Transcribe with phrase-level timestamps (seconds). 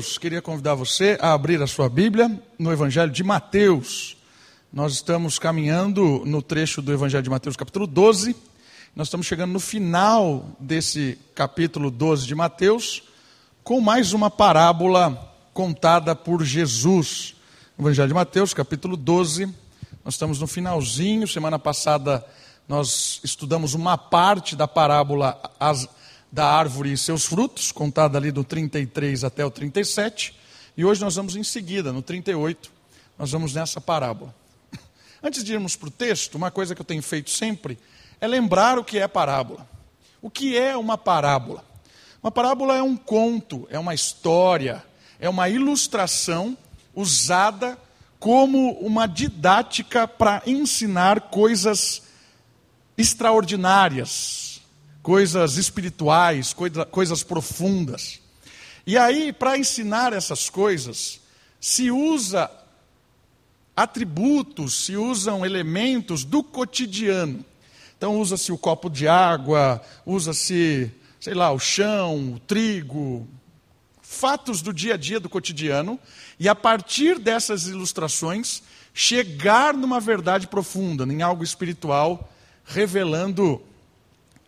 [0.00, 4.16] Queria convidar você a abrir a sua Bíblia no Evangelho de Mateus.
[4.72, 8.36] Nós estamos caminhando no trecho do Evangelho de Mateus, capítulo 12.
[8.94, 13.02] Nós estamos chegando no final desse capítulo 12 de Mateus,
[13.64, 17.34] com mais uma parábola contada por Jesus.
[17.76, 19.46] Evangelho de Mateus, capítulo 12.
[20.04, 21.26] Nós estamos no finalzinho.
[21.26, 22.24] Semana passada
[22.68, 25.88] nós estudamos uma parte da parábola as
[26.30, 30.34] da árvore e seus frutos, contada ali do 33 até o 37,
[30.76, 32.70] e hoje nós vamos em seguida, no 38,
[33.18, 34.34] nós vamos nessa parábola.
[35.22, 37.78] Antes de irmos para o texto, uma coisa que eu tenho feito sempre
[38.20, 39.68] é lembrar o que é parábola.
[40.20, 41.64] O que é uma parábola?
[42.22, 44.84] Uma parábola é um conto, é uma história,
[45.20, 46.56] é uma ilustração
[46.94, 47.78] usada
[48.18, 52.02] como uma didática para ensinar coisas
[52.96, 54.47] extraordinárias,
[55.08, 56.54] coisas espirituais,
[56.90, 58.20] coisas profundas.
[58.86, 61.18] E aí, para ensinar essas coisas,
[61.58, 62.50] se usa
[63.74, 67.42] atributos, se usam elementos do cotidiano.
[67.96, 73.26] Então, usa-se o copo de água, usa-se, sei lá, o chão, o trigo,
[74.02, 75.98] fatos do dia a dia do cotidiano,
[76.38, 82.30] e a partir dessas ilustrações, chegar numa verdade profunda, em algo espiritual,
[82.66, 83.62] revelando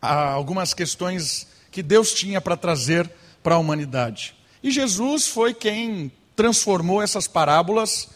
[0.00, 3.10] algumas questões que Deus tinha para trazer
[3.42, 4.34] para a humanidade.
[4.62, 8.08] E Jesus foi quem transformou essas parábolas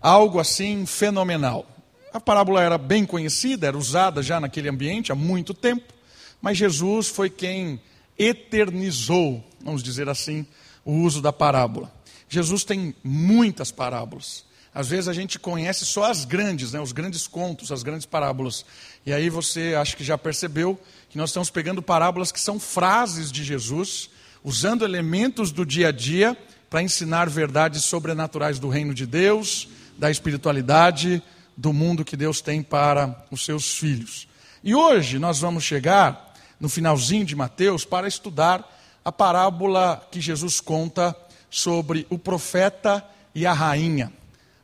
[0.00, 1.66] algo assim fenomenal.
[2.12, 5.92] A parábola era bem conhecida, era usada já naquele ambiente há muito tempo,
[6.40, 7.80] mas Jesus foi quem
[8.18, 10.46] eternizou, vamos dizer assim,
[10.84, 11.92] o uso da parábola.
[12.28, 14.44] Jesus tem muitas parábolas.
[14.74, 18.64] Às vezes a gente conhece só as grandes, né, os grandes contos, as grandes parábolas.
[19.06, 20.78] E aí você acho que já percebeu
[21.14, 24.10] que nós estamos pegando parábolas que são frases de Jesus,
[24.42, 26.36] usando elementos do dia a dia
[26.68, 31.22] para ensinar verdades sobrenaturais do reino de Deus, da espiritualidade,
[31.56, 34.26] do mundo que Deus tem para os seus filhos.
[34.64, 38.68] E hoje nós vamos chegar no finalzinho de Mateus para estudar
[39.04, 41.16] a parábola que Jesus conta
[41.48, 44.12] sobre o profeta e a rainha.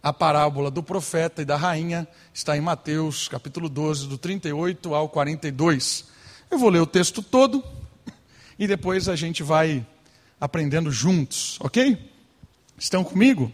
[0.03, 5.09] A parábola do profeta e da rainha está em Mateus, capítulo 12, do 38 ao
[5.09, 6.11] 42.
[6.51, 7.63] Eu vou ler o texto todo
[8.59, 9.87] e depois a gente vai
[10.41, 11.97] aprendendo juntos, ok?
[12.77, 13.53] Estão comigo?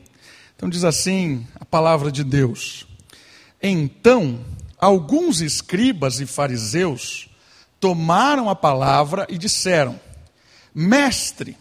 [0.57, 2.87] Então diz assim a palavra de Deus.
[3.63, 4.41] Então,
[4.79, 7.29] alguns escribas e fariseus
[7.79, 10.01] tomaram a palavra e disseram:
[10.75, 11.55] Mestre,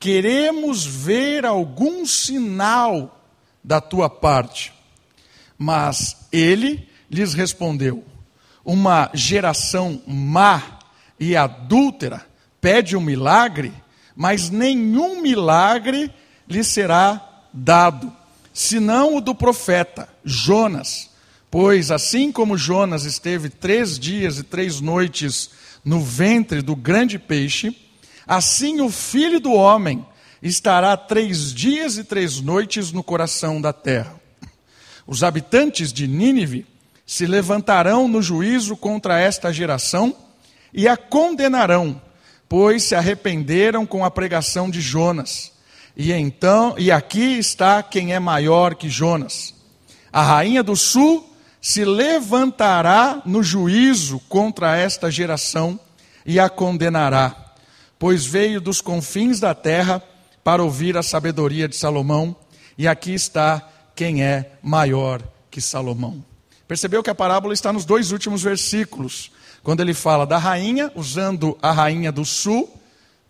[0.00, 3.24] queremos ver algum sinal
[3.62, 4.72] da tua parte.
[5.56, 8.04] Mas ele lhes respondeu:
[8.66, 10.80] Uma geração má
[11.20, 12.26] e adúltera
[12.60, 13.72] pede um milagre,
[14.16, 16.12] mas nenhum milagre
[16.48, 18.12] lhe será dado,
[18.52, 21.08] senão o do profeta Jonas.
[21.48, 25.48] Pois assim como Jonas esteve três dias e três noites
[25.84, 27.70] no ventre do grande peixe,
[28.26, 30.04] assim o filho do homem
[30.42, 34.20] estará três dias e três noites no coração da terra.
[35.06, 36.66] Os habitantes de Nínive
[37.06, 40.14] se levantarão no juízo contra esta geração
[40.74, 42.02] e a condenarão,
[42.48, 45.52] pois se arrependeram com a pregação de Jonas.
[45.96, 49.54] E então, e aqui está quem é maior que Jonas.
[50.12, 55.78] A rainha do sul se levantará no juízo contra esta geração
[56.24, 57.54] e a condenará,
[57.98, 60.02] pois veio dos confins da terra
[60.44, 62.36] para ouvir a sabedoria de Salomão,
[62.76, 66.22] e aqui está quem é maior que Salomão.
[66.68, 69.30] Percebeu que a parábola está nos dois últimos versículos,
[69.62, 72.80] quando ele fala da rainha, usando a rainha do sul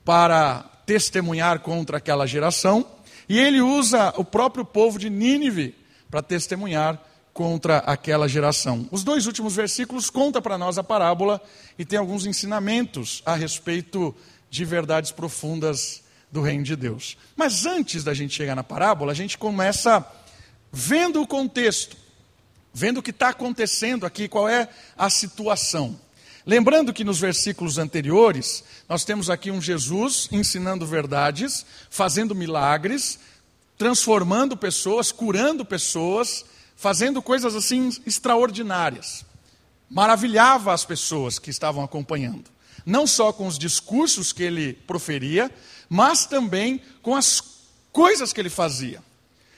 [0.05, 2.87] para testemunhar contra aquela geração,
[3.29, 5.75] e ele usa o próprio povo de Nínive
[6.11, 7.03] para testemunhar
[7.33, 8.89] contra aquela geração.
[8.91, 11.43] Os dois últimos versículos contam para nós a parábola
[11.79, 14.15] e tem alguns ensinamentos a respeito
[14.49, 17.17] de verdades profundas do reino de Deus.
[17.37, 20.03] Mas antes da gente chegar na parábola, a gente começa
[20.73, 21.97] vendo o contexto,
[22.77, 24.69] vendo o que está acontecendo aqui, qual é
[24.99, 25.99] a situação.
[26.45, 33.19] Lembrando que nos versículos anteriores, nós temos aqui um Jesus ensinando verdades, fazendo milagres,
[33.79, 36.45] transformando pessoas, curando pessoas,
[36.77, 39.25] fazendo coisas assim extraordinárias.
[39.89, 42.51] Maravilhava as pessoas que estavam acompanhando.
[42.85, 45.51] Não só com os discursos que ele proferia,
[45.89, 47.43] mas também com as
[47.91, 49.03] coisas que ele fazia.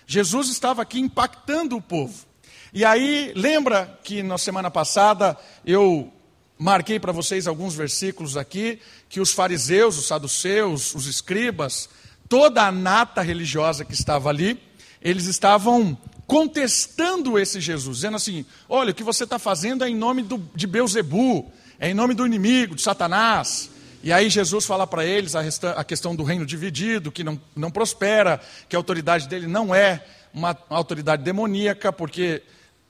[0.07, 2.28] Jesus estava aqui impactando o povo.
[2.73, 6.13] E aí, lembra que na semana passada eu
[6.59, 11.89] marquei para vocês alguns versículos aqui, que os fariseus, os saduceus, os escribas,
[12.29, 14.61] toda a nata religiosa que estava ali,
[15.01, 19.97] eles estavam contestando esse Jesus, dizendo assim: olha, o que você está fazendo é em
[19.97, 23.71] nome do, de Beuzebu, é em nome do inimigo, de Satanás.
[24.03, 27.41] E aí Jesus fala para eles a, resta, a, questão do reino dividido, que não,
[27.57, 32.43] não prospera, que a autoridade dele não é uma, uma autoridade demoníaca, porque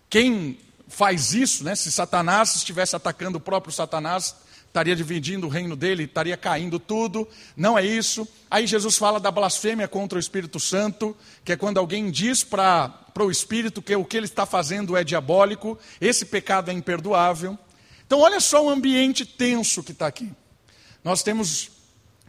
[0.08, 0.58] quem
[0.88, 4.34] faz isso, né, se Satanás estivesse atacando o próprio Satanás,
[4.68, 7.26] estaria dividindo o reino dele, estaria caindo tudo.
[7.56, 8.28] Não é isso.
[8.50, 12.92] Aí Jesus fala da blasfêmia contra o Espírito Santo, que é quando alguém diz para
[13.18, 17.58] o Espírito que o que ele está fazendo é diabólico, esse pecado é imperdoável.
[18.06, 20.30] Então, olha só o ambiente tenso que está aqui.
[21.02, 21.70] Nós temos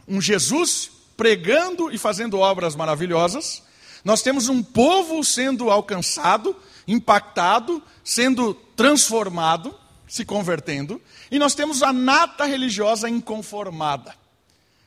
[0.08, 3.62] um Jesus pregando e fazendo obras maravilhosas,
[4.02, 6.56] nós temos um povo sendo alcançado,
[6.86, 9.74] impactado, sendo transformado,
[10.06, 11.00] se convertendo,
[11.30, 14.14] e nós temos a nata religiosa inconformada.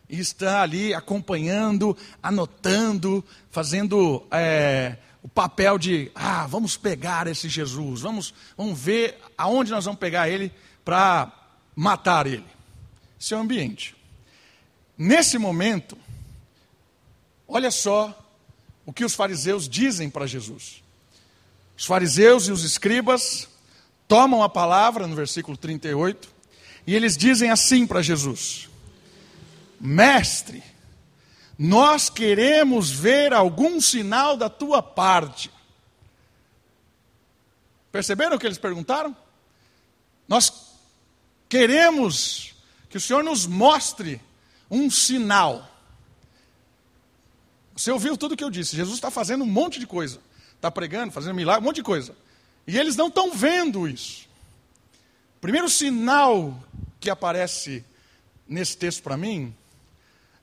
[0.10, 8.02] E está ali acompanhando, anotando, fazendo é, o papel de, ah, vamos pegar esse Jesus,
[8.02, 10.52] vamos, vamos ver aonde nós vamos pegar ele
[10.84, 11.32] para
[11.74, 12.46] matar ele.
[13.20, 13.96] Esse é o ambiente.
[14.98, 15.98] Nesse momento,
[17.48, 18.20] olha só
[18.86, 20.83] o que os fariseus dizem para Jesus.
[21.78, 23.48] Os fariseus e os escribas
[24.08, 26.30] tomam a palavra no versículo 38
[26.86, 28.70] e eles dizem assim para Jesus:
[29.80, 30.64] Mestre,
[31.58, 35.52] nós queremos ver algum sinal da tua parte.
[37.92, 39.16] Perceberam o que eles perguntaram?
[40.28, 40.72] Nós
[41.48, 42.56] queremos
[42.90, 44.20] que o Senhor nos mostre
[44.70, 45.70] um sinal.
[47.76, 48.76] Você ouviu tudo o que eu disse.
[48.76, 50.20] Jesus está fazendo um monte de coisa.
[50.64, 52.16] Está pregando, fazendo milagre, um monte de coisa.
[52.66, 54.30] E eles não estão vendo isso.
[55.36, 56.58] O primeiro sinal
[57.02, 57.84] que aparece
[58.48, 59.54] nesse texto para mim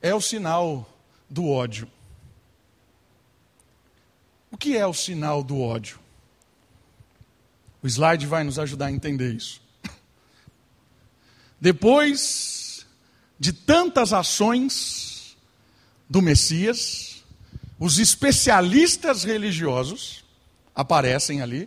[0.02, 0.86] é o sinal
[1.26, 1.90] do ódio.
[4.50, 5.98] O que é o sinal do ódio?
[7.82, 9.62] O slide vai nos ajudar a entender isso.
[11.58, 12.84] Depois
[13.38, 15.34] de tantas ações
[16.10, 17.09] do Messias,
[17.80, 20.22] os especialistas religiosos
[20.74, 21.66] aparecem ali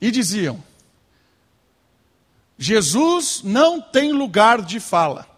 [0.00, 0.64] e diziam:
[2.56, 5.28] Jesus não tem lugar de fala.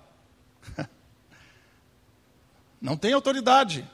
[2.81, 3.91] Não tem autoridade.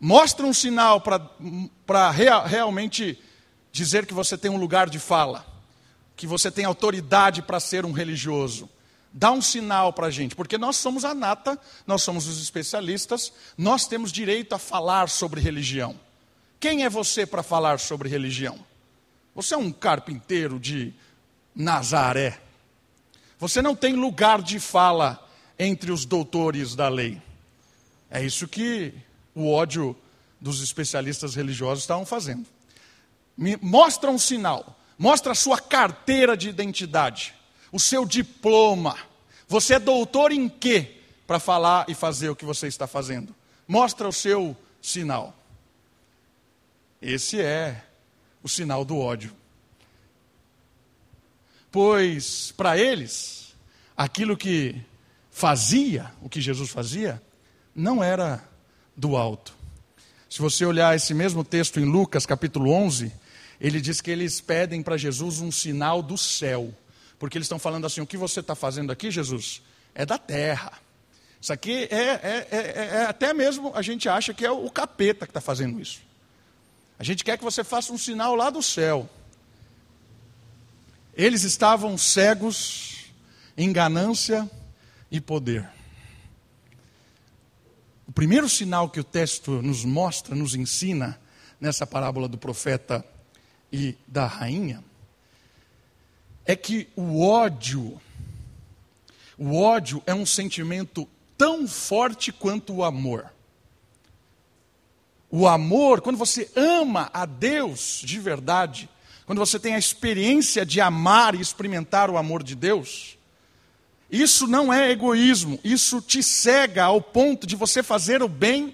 [0.00, 3.16] Mostra um sinal para real, realmente
[3.70, 5.46] dizer que você tem um lugar de fala,
[6.16, 8.68] que você tem autoridade para ser um religioso.
[9.18, 13.32] Dá um sinal para a gente, porque nós somos a nata, nós somos os especialistas,
[13.56, 15.98] nós temos direito a falar sobre religião.
[16.60, 18.58] Quem é você para falar sobre religião?
[19.34, 20.92] Você é um carpinteiro de
[21.54, 22.38] Nazaré.
[23.38, 25.26] Você não tem lugar de fala
[25.58, 27.18] entre os doutores da lei.
[28.10, 28.92] É isso que
[29.34, 29.96] o ódio
[30.38, 32.44] dos especialistas religiosos estavam fazendo.
[33.34, 37.34] Me mostra um sinal, mostra a sua carteira de identidade,
[37.72, 38.96] o seu diploma.
[39.48, 40.96] Você é doutor em quê
[41.26, 43.34] para falar e fazer o que você está fazendo?
[43.66, 45.34] Mostra o seu sinal.
[47.00, 47.84] Esse é
[48.42, 49.32] o sinal do ódio.
[51.70, 53.54] Pois para eles,
[53.96, 54.80] aquilo que
[55.30, 57.22] fazia, o que Jesus fazia,
[57.74, 58.42] não era
[58.96, 59.54] do alto.
[60.28, 63.12] Se você olhar esse mesmo texto em Lucas capítulo 11,
[63.60, 66.74] ele diz que eles pedem para Jesus um sinal do céu.
[67.18, 69.62] Porque eles estão falando assim: o que você está fazendo aqui, Jesus,
[69.94, 70.72] é da terra.
[71.40, 75.26] Isso aqui é, é, é, é, até mesmo a gente acha que é o capeta
[75.26, 76.00] que está fazendo isso.
[76.98, 79.08] A gente quer que você faça um sinal lá do céu.
[81.14, 83.06] Eles estavam cegos
[83.56, 84.50] em ganância
[85.10, 85.68] e poder.
[88.06, 91.18] O primeiro sinal que o texto nos mostra, nos ensina,
[91.60, 93.04] nessa parábola do profeta
[93.72, 94.82] e da rainha,
[96.46, 98.00] é que o ódio,
[99.36, 103.26] o ódio é um sentimento tão forte quanto o amor.
[105.28, 108.88] O amor, quando você ama a Deus de verdade,
[109.26, 113.18] quando você tem a experiência de amar e experimentar o amor de Deus,
[114.08, 118.72] isso não é egoísmo, isso te cega ao ponto de você fazer o bem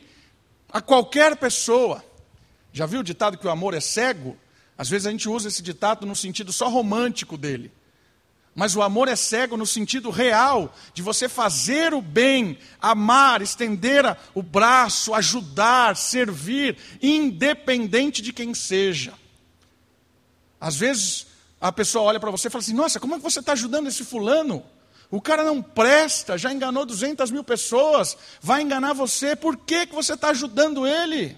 [0.70, 2.04] a qualquer pessoa.
[2.70, 4.36] Já viu o ditado que o amor é cego?
[4.76, 7.72] Às vezes a gente usa esse ditado no sentido só romântico dele.
[8.54, 14.16] Mas o amor é cego no sentido real de você fazer o bem, amar, estender
[14.34, 19.14] o braço, ajudar, servir, independente de quem seja.
[20.60, 21.26] Às vezes
[21.60, 23.88] a pessoa olha para você e fala assim: Nossa, como é que você está ajudando
[23.88, 24.62] esse fulano?
[25.12, 29.94] o cara não presta, já enganou 200 mil pessoas, vai enganar você, por que, que
[29.94, 31.36] você está ajudando ele?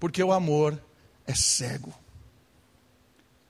[0.00, 0.76] Porque o amor
[1.24, 1.94] é cego.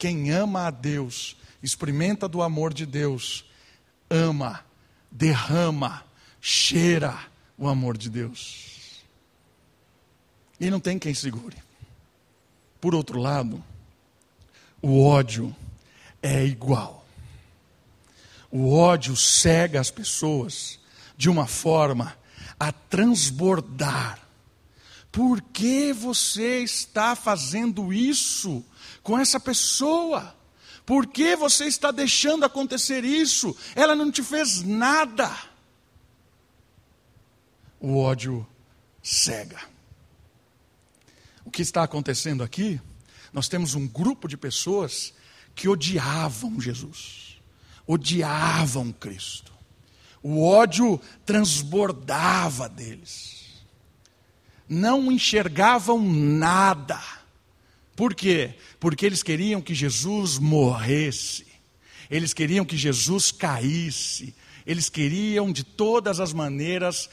[0.00, 3.44] Quem ama a Deus, experimenta do amor de Deus,
[4.08, 4.64] ama,
[5.10, 6.02] derrama,
[6.40, 7.18] cheira
[7.58, 9.02] o amor de Deus.
[10.58, 11.58] E não tem quem segure.
[12.80, 13.62] Por outro lado,
[14.80, 15.54] o ódio
[16.22, 17.06] é igual.
[18.50, 20.80] O ódio cega as pessoas
[21.14, 22.16] de uma forma
[22.58, 24.18] a transbordar.
[25.12, 28.64] Por que você está fazendo isso
[29.02, 30.36] com essa pessoa?
[30.84, 33.56] Por que você está deixando acontecer isso?
[33.74, 35.30] Ela não te fez nada.
[37.78, 38.46] O ódio
[39.02, 39.60] cega.
[41.44, 42.80] O que está acontecendo aqui?
[43.32, 45.14] Nós temos um grupo de pessoas
[45.54, 47.40] que odiavam Jesus,
[47.86, 49.52] odiavam Cristo.
[50.22, 53.64] O ódio transbordava deles.
[54.68, 57.00] Não enxergavam nada.
[58.00, 58.54] Por quê?
[58.78, 61.44] Porque eles queriam que Jesus morresse.
[62.10, 64.34] Eles queriam que Jesus caísse.
[64.66, 67.10] Eles queriam de todas as maneiras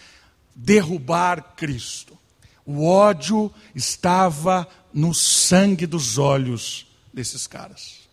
[0.55, 2.17] derrubar Cristo.
[2.65, 8.07] O ódio estava no sangue dos olhos desses caras.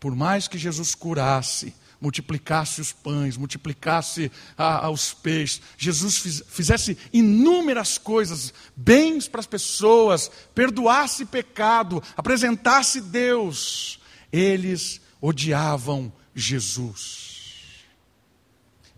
[0.00, 6.98] Por mais que Jesus curasse, multiplicasse os pães, multiplicasse ah, os peixes, Jesus fiz, fizesse
[7.12, 14.00] inúmeras coisas, bens para as pessoas, perdoasse pecado, apresentasse Deus,
[14.32, 17.84] eles odiavam Jesus.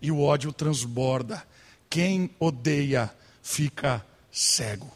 [0.01, 1.45] E o ódio transborda.
[1.87, 4.91] Quem odeia fica cego.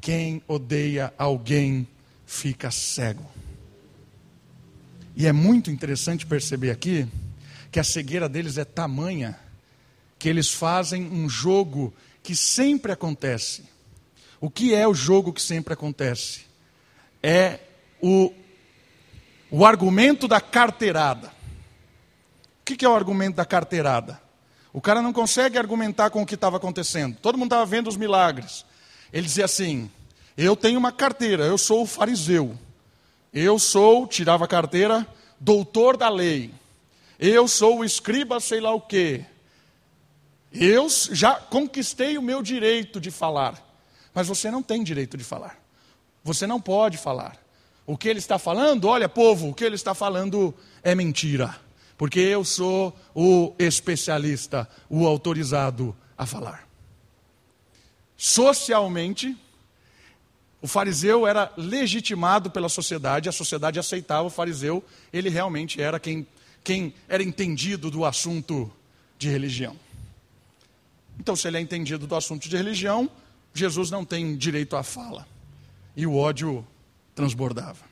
[0.00, 1.86] Quem odeia alguém
[2.26, 3.30] fica cego.
[5.16, 7.06] E é muito interessante perceber aqui
[7.70, 9.38] que a cegueira deles é tamanha
[10.18, 13.64] que eles fazem um jogo que sempre acontece.
[14.40, 16.42] O que é o jogo que sempre acontece?
[17.22, 17.58] É
[18.02, 18.32] o,
[19.50, 21.32] o argumento da carteirada.
[22.60, 24.20] O que é o argumento da carteirada?
[24.72, 27.16] O cara não consegue argumentar com o que estava acontecendo.
[27.20, 28.64] Todo mundo estava vendo os milagres.
[29.12, 29.90] Ele dizia assim:
[30.36, 32.56] Eu tenho uma carteira, eu sou o fariseu.
[33.32, 35.06] Eu sou, tirava a carteira,
[35.38, 36.50] doutor da lei.
[37.18, 39.24] Eu sou o escriba, sei lá o quê.
[40.52, 43.54] Eu já conquistei o meu direito de falar.
[44.12, 45.56] Mas você não tem direito de falar.
[46.24, 47.36] Você não pode falar.
[47.86, 51.56] O que ele está falando, olha, povo, o que ele está falando é mentira.
[51.96, 56.68] Porque eu sou o especialista, o autorizado a falar.
[58.16, 59.36] Socialmente,
[60.62, 66.26] o fariseu era legitimado pela sociedade, a sociedade aceitava o fariseu, ele realmente era quem,
[66.62, 68.70] quem era entendido do assunto
[69.18, 69.76] de religião.
[71.18, 73.10] Então, se ele é entendido do assunto de religião,
[73.54, 75.26] Jesus não tem direito à fala.
[75.96, 76.66] E o ódio
[77.14, 77.84] transbordava.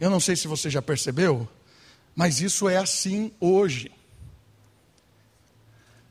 [0.00, 1.48] Eu não sei se você já percebeu,
[2.14, 3.90] mas isso é assim hoje.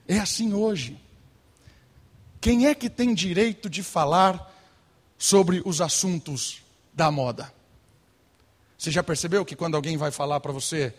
[0.07, 0.97] É assim hoje.
[2.39, 4.52] Quem é que tem direito de falar
[5.23, 6.61] sobre os assuntos
[6.93, 7.49] da moda.
[8.77, 10.93] Você já percebeu que quando alguém vai falar para você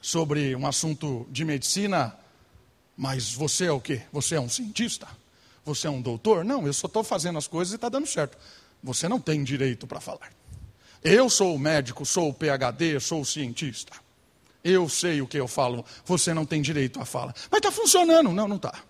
[0.00, 2.16] sobre um assunto de medicina,
[2.96, 4.02] mas você é o quê?
[4.12, 5.08] Você é um cientista?
[5.64, 6.44] Você é um doutor?
[6.44, 8.38] Não, eu só estou fazendo as coisas e está dando certo.
[8.84, 10.30] Você não tem direito para falar.
[11.02, 13.94] Eu sou o médico, sou o PhD, sou o cientista.
[14.62, 15.84] Eu sei o que eu falo.
[16.04, 17.34] Você não tem direito a falar.
[17.50, 18.30] Mas está funcionando.
[18.30, 18.80] Não, não está.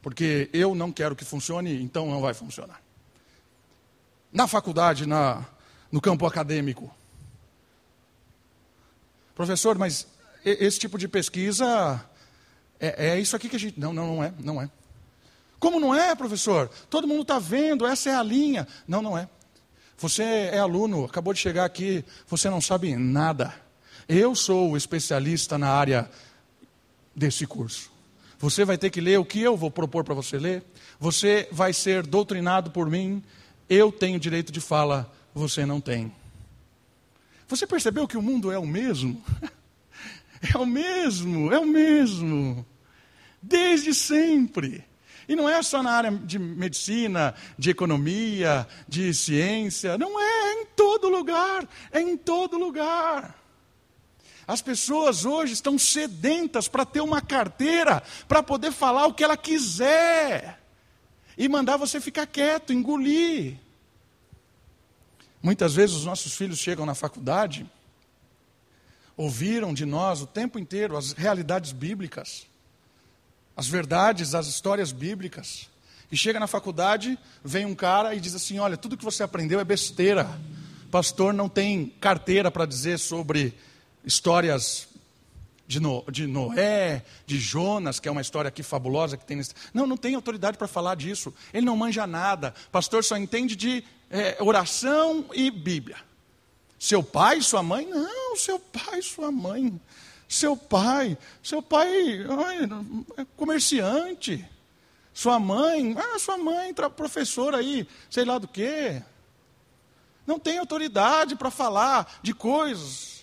[0.00, 2.80] Porque eu não quero que funcione, então não vai funcionar
[4.32, 5.44] na faculdade, na,
[5.90, 6.94] no campo acadêmico.
[9.34, 10.06] Professor, mas
[10.44, 12.04] esse tipo de pesquisa
[12.80, 13.78] é, é, isso aqui que a gente.
[13.78, 14.70] Não, não, não é, não é.
[15.58, 16.70] Como não é, professor?
[16.88, 18.66] Todo mundo está vendo, essa é a linha.
[18.88, 19.28] Não, não é.
[19.98, 23.54] Você é aluno, acabou de chegar aqui, você não sabe nada.
[24.08, 26.10] Eu sou o especialista na área
[27.14, 27.90] desse curso.
[28.38, 30.64] Você vai ter que ler o que eu vou propor para você ler.
[30.98, 33.22] Você vai ser doutrinado por mim
[33.70, 36.12] eu tenho direito de fala, você não tem.
[37.46, 39.22] Você percebeu que o mundo é o mesmo?
[40.54, 42.64] É o mesmo, é o mesmo.
[43.42, 44.82] Desde sempre.
[45.28, 49.98] E não é só na área de medicina, de economia, de ciência.
[49.98, 51.68] Não é, é em todo lugar.
[51.92, 53.38] É em todo lugar.
[54.46, 59.36] As pessoas hoje estão sedentas para ter uma carteira, para poder falar o que ela
[59.36, 60.59] quiser
[61.36, 63.56] e mandar você ficar quieto, engolir.
[65.42, 67.66] Muitas vezes os nossos filhos chegam na faculdade,
[69.16, 72.46] ouviram de nós o tempo inteiro as realidades bíblicas,
[73.56, 75.68] as verdades, as histórias bíblicas.
[76.12, 79.60] E chega na faculdade, vem um cara e diz assim: Olha, tudo que você aprendeu
[79.60, 80.28] é besteira.
[80.90, 83.54] Pastor não tem carteira para dizer sobre
[84.04, 84.88] histórias
[85.70, 89.54] de, no, de, Noé, de Jonas, que é uma história aqui fabulosa que tem nesse...
[89.72, 91.32] Não, não tem autoridade para falar disso.
[91.54, 92.52] Ele não manja nada.
[92.72, 95.96] Pastor só entende de é, oração e Bíblia.
[96.76, 97.86] Seu pai, sua mãe?
[97.86, 99.80] Não, seu pai, sua mãe.
[100.28, 102.68] Seu pai, seu pai ai,
[103.18, 104.44] é comerciante.
[105.14, 109.00] Sua mãe, ah, sua mãe, professora aí, sei lá do quê.
[110.26, 113.19] Não tem autoridade para falar de coisas.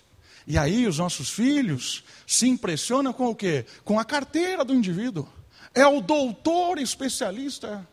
[0.47, 3.65] E aí os nossos filhos se impressionam com o quê?
[3.83, 5.27] Com a carteira do indivíduo.
[5.75, 7.85] É o doutor especialista.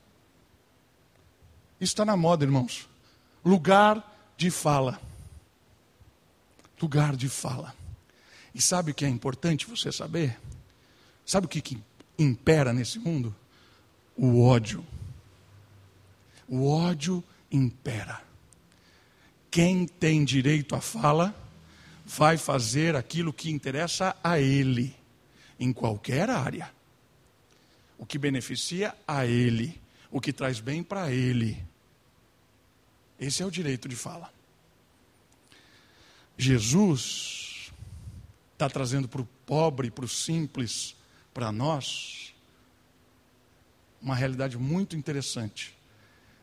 [1.81, 2.89] Está na moda, irmãos.
[3.45, 5.01] Lugar de fala.
[6.81, 7.75] Lugar de fala.
[8.55, 10.39] E sabe o que é importante você saber?
[11.27, 11.83] Sabe o que, que
[12.17, 13.35] impera nesse mundo?
[14.17, 14.87] O ódio.
[16.49, 18.23] O ódio impera.
[19.51, 21.35] Quem tem direito à fala
[22.05, 24.95] vai fazer aquilo que interessa a ele,
[25.59, 26.71] em qualquer área.
[27.97, 29.81] O que beneficia a ele,
[30.11, 31.65] o que traz bem para ele.
[33.19, 34.33] Esse é o direito de fala.
[36.37, 37.73] Jesus
[38.53, 40.97] está trazendo para o pobre, para o simples,
[41.33, 42.35] para nós,
[44.03, 45.75] uma realidade muito interessante.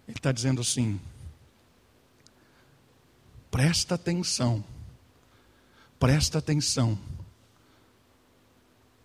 [0.07, 0.99] Ele está dizendo assim:
[3.51, 4.63] presta atenção,
[6.01, 6.97] presta atenção,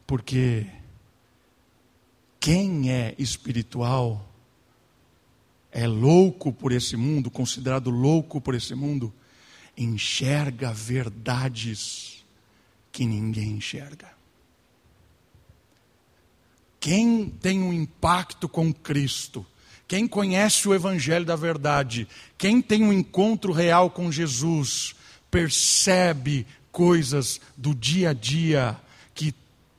[0.07, 0.67] porque
[2.41, 4.26] quem é espiritual
[5.71, 9.12] é louco por esse mundo, considerado louco por esse mundo,
[9.76, 12.25] enxerga verdades
[12.91, 14.11] que ninguém enxerga.
[16.81, 19.45] Quem tem um impacto com Cristo,
[19.87, 24.95] quem conhece o Evangelho da Verdade, quem tem um encontro real com Jesus,
[25.30, 28.78] percebe coisas do dia a dia
[29.15, 29.34] que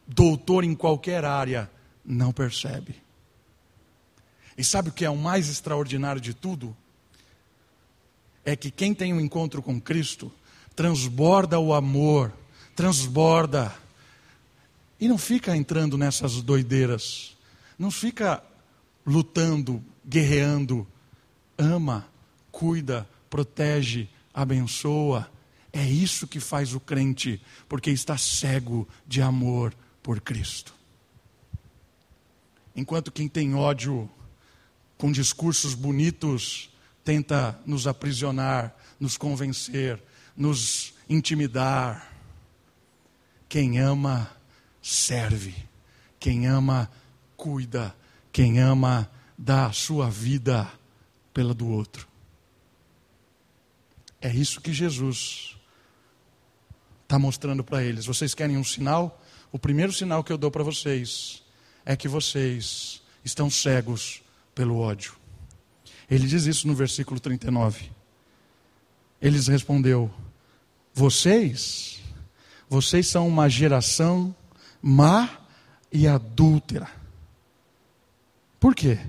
[0.07, 1.69] doutor em qualquer área
[2.03, 2.95] não percebe.
[4.57, 6.75] E sabe o que é o mais extraordinário de tudo?
[8.43, 10.31] É que quem tem um encontro com Cristo
[10.75, 12.33] transborda o amor,
[12.75, 13.71] transborda.
[14.99, 17.38] E não fica entrando nessas doideiras,
[17.77, 18.41] não fica
[19.05, 20.88] lutando, guerreando.
[21.60, 22.07] Ama,
[22.51, 25.29] cuida, protege, abençoa.
[25.77, 30.73] É isso que faz o crente, porque está cego de amor por Cristo.
[32.75, 34.09] Enquanto quem tem ódio
[34.97, 40.01] com discursos bonitos, tenta nos aprisionar, nos convencer,
[40.35, 42.11] nos intimidar.
[43.47, 44.35] Quem ama,
[44.81, 45.53] serve.
[46.19, 46.89] Quem ama,
[47.35, 47.95] cuida.
[48.31, 50.67] Quem ama, dá a sua vida
[51.31, 52.07] pela do outro.
[54.19, 55.57] É isso que Jesus
[57.08, 58.06] está mostrando para eles.
[58.06, 59.24] Vocês querem um sinal?
[59.50, 61.41] O primeiro sinal que eu dou para vocês
[61.86, 64.22] é que vocês estão cegos
[64.54, 65.15] pelo ódio.
[66.12, 67.89] Ele diz isso no versículo 39.
[69.22, 70.13] Eles respondeu:
[70.93, 72.02] Vocês,
[72.70, 74.36] vocês são uma geração
[74.82, 75.30] má
[75.91, 76.89] e adúltera.
[78.60, 79.00] Por quê?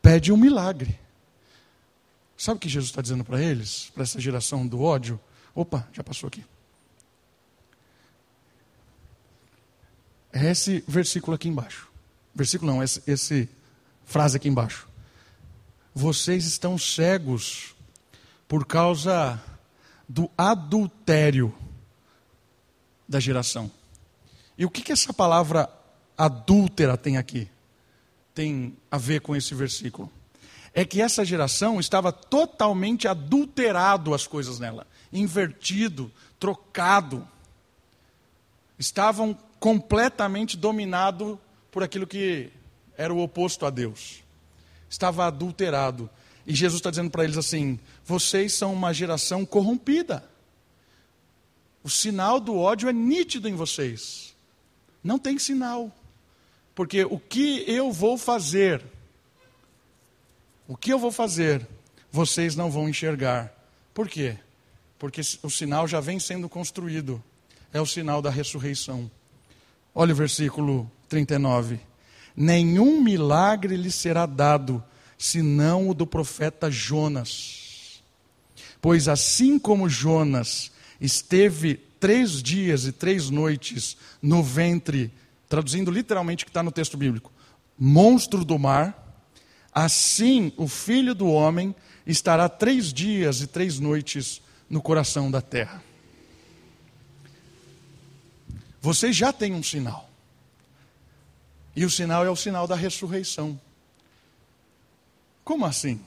[0.00, 0.98] Pede um milagre.
[2.36, 5.20] Sabe o que Jesus está dizendo para eles, para essa geração do ódio?
[5.54, 6.44] Opa, já passou aqui.
[10.32, 11.88] É esse versículo aqui embaixo.
[12.34, 13.48] Versículo não, esse, esse
[14.04, 14.88] frase aqui embaixo.
[15.94, 17.74] Vocês estão cegos
[18.48, 19.40] por causa
[20.08, 21.54] do adultério
[23.06, 23.70] da geração.
[24.56, 25.68] E o que, que essa palavra
[26.16, 27.48] adúltera tem aqui?
[28.34, 30.10] Tem a ver com esse versículo.
[30.72, 37.28] É que essa geração estava totalmente adulterado as coisas nela, invertido, trocado.
[38.78, 42.50] Estavam completamente dominado por aquilo que
[42.96, 44.24] era o oposto a Deus.
[44.90, 46.10] Estava adulterado.
[46.44, 50.28] E Jesus está dizendo para eles assim: vocês são uma geração corrompida.
[51.84, 54.34] O sinal do ódio é nítido em vocês.
[55.02, 55.92] Não tem sinal.
[56.74, 58.82] Porque o que eu vou fazer,
[60.66, 61.64] o que eu vou fazer,
[62.10, 63.52] vocês não vão enxergar.
[63.94, 64.36] Por quê?
[64.98, 67.22] Porque o sinal já vem sendo construído.
[67.72, 69.08] É o sinal da ressurreição.
[69.94, 71.92] Olha o versículo 39
[72.36, 74.82] nenhum milagre lhe será dado,
[75.16, 78.02] senão o do profeta Jonas.
[78.80, 85.12] Pois assim como Jonas esteve três dias e três noites no ventre,
[85.48, 87.30] traduzindo literalmente o que está no texto bíblico,
[87.78, 88.98] monstro do mar,
[89.72, 91.74] assim o filho do homem
[92.06, 95.82] estará três dias e três noites no coração da terra.
[98.82, 100.10] Vocês já têm um sinal.
[101.74, 103.58] E o sinal é o sinal da ressurreição.
[105.44, 106.04] Como assim?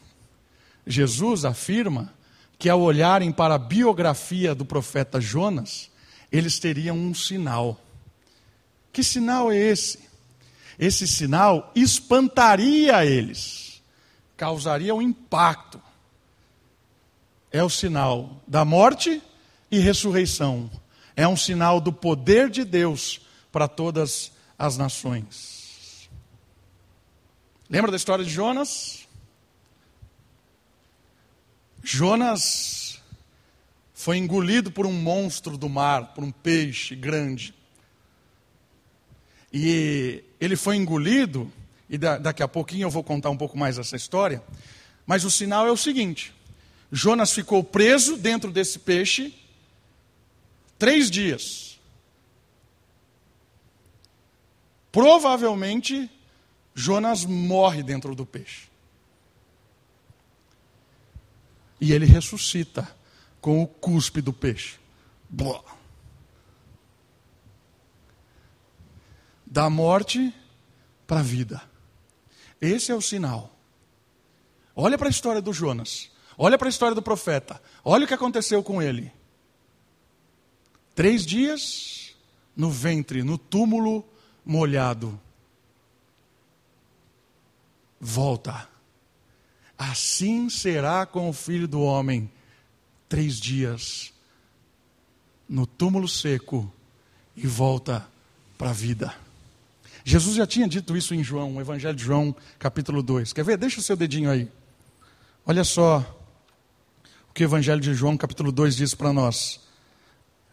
[0.85, 2.13] Jesus afirma
[2.59, 5.89] que ao olharem para a biografia do profeta Jonas,
[6.29, 7.79] eles teriam um sinal.
[8.91, 9.99] Que sinal é esse?
[10.77, 13.81] Esse sinal espantaria eles,
[14.35, 15.81] causaria um impacto.
[17.53, 19.23] É o sinal da morte
[19.71, 20.69] e ressurreição.
[21.15, 26.09] É um sinal do poder de Deus para todas as nações.
[27.69, 29.07] Lembra da história de Jonas?
[31.81, 32.99] Jonas
[33.93, 37.53] foi engolido por um monstro do mar, por um peixe grande.
[39.53, 41.51] E ele foi engolido,
[41.89, 44.43] e daqui a pouquinho eu vou contar um pouco mais essa história.
[45.07, 46.33] Mas o sinal é o seguinte:
[46.91, 49.33] Jonas ficou preso dentro desse peixe
[50.77, 51.79] três dias.
[54.91, 56.09] Provavelmente,
[56.73, 58.69] Jonas morre dentro do peixe.
[61.79, 62.89] E ele ressuscita
[63.41, 64.79] com o cuspe do peixe.
[69.45, 70.33] Da morte
[71.05, 71.61] para a vida.
[72.59, 73.55] Esse é o sinal.
[74.75, 76.09] Olha para a história do Jonas.
[76.37, 77.61] Olha para a história do profeta.
[77.83, 79.11] Olha o que aconteceu com ele.
[80.95, 82.15] Três dias
[82.55, 84.03] no ventre, no túmulo
[84.45, 85.19] molhado.
[87.99, 88.69] Volta.
[89.77, 92.31] Assim será com o filho do homem.
[93.09, 94.13] Três dias
[95.47, 96.71] no túmulo seco
[97.35, 98.07] e volta
[98.57, 99.13] para a vida.
[100.03, 103.33] Jesus já tinha dito isso em João, no Evangelho de João, capítulo 2.
[103.33, 103.57] Quer ver?
[103.57, 104.49] Deixa o seu dedinho aí.
[105.45, 105.99] Olha só
[107.29, 109.59] o que o Evangelho de João, capítulo 2, diz para nós.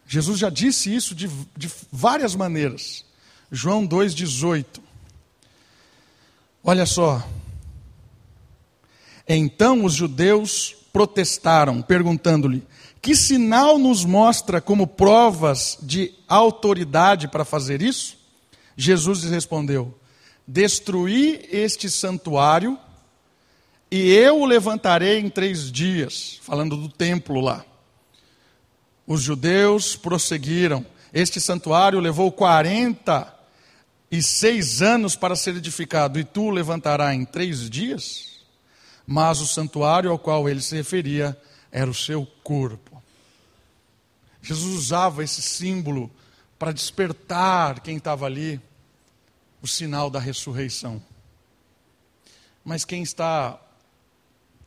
[0.07, 3.05] Jesus já disse isso de, de várias maneiras.
[3.51, 4.81] João 2,18.
[6.65, 7.27] Olha só.
[9.29, 12.63] Então os judeus protestaram, perguntando-lhe:
[13.01, 18.17] Que sinal nos mostra como provas de autoridade para fazer isso?
[18.77, 19.99] Jesus lhes respondeu:
[20.47, 22.79] Destruí este santuário
[23.91, 26.39] e eu o levantarei em três dias.
[26.43, 27.65] Falando do templo lá.
[29.07, 30.85] Os judeus prosseguiram.
[31.13, 38.41] Este santuário levou 46 anos para ser edificado, e tu o levantarás em três dias?
[39.07, 43.03] Mas o santuário ao qual ele se referia era o seu corpo.
[44.41, 46.11] Jesus usava esse símbolo
[46.59, 48.61] para despertar quem estava ali
[49.61, 51.01] o sinal da ressurreição.
[52.65, 53.61] Mas quem está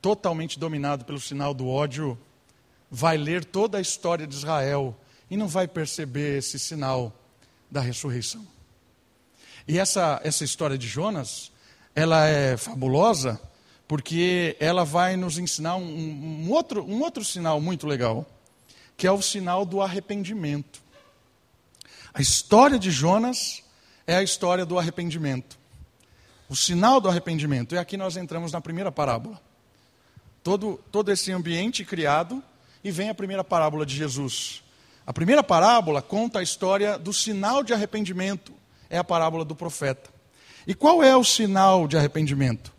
[0.02, 2.18] totalmente dominado pelo sinal do ódio
[2.96, 4.98] vai ler toda a história de Israel
[5.30, 7.14] e não vai perceber esse sinal
[7.70, 8.48] da ressurreição.
[9.68, 11.52] E essa, essa história de Jonas,
[11.94, 13.38] ela é fabulosa
[13.86, 18.26] porque ela vai nos ensinar um, um, outro, um outro sinal muito legal,
[18.96, 20.82] que é o sinal do arrependimento.
[22.14, 23.62] A história de Jonas
[24.08, 25.60] é a história do arrependimento.
[26.48, 27.76] O sinal do arrependimento.
[27.76, 29.42] E aqui nós entramos na primeira parábola.
[30.42, 32.42] Todo, todo esse ambiente criado
[32.86, 34.64] e vem a primeira parábola de Jesus.
[35.08, 38.54] A primeira parábola conta a história do sinal de arrependimento,
[38.88, 40.12] é a parábola do profeta.
[40.68, 42.72] E qual é o sinal de arrependimento?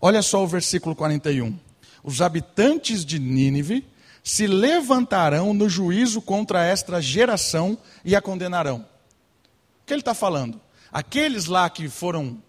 [0.00, 1.56] Olha só o versículo 41.
[2.02, 3.86] Os habitantes de Nínive
[4.24, 8.78] se levantarão no juízo contra esta geração e a condenarão.
[8.80, 10.60] O que ele está falando?
[10.90, 12.42] Aqueles lá que foram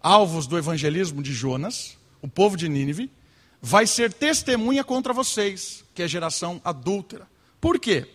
[0.00, 3.12] alvos do evangelismo de Jonas, o povo de Nínive,
[3.60, 7.26] vai ser testemunha contra vocês, que é geração adúltera.
[7.60, 8.06] Por quê?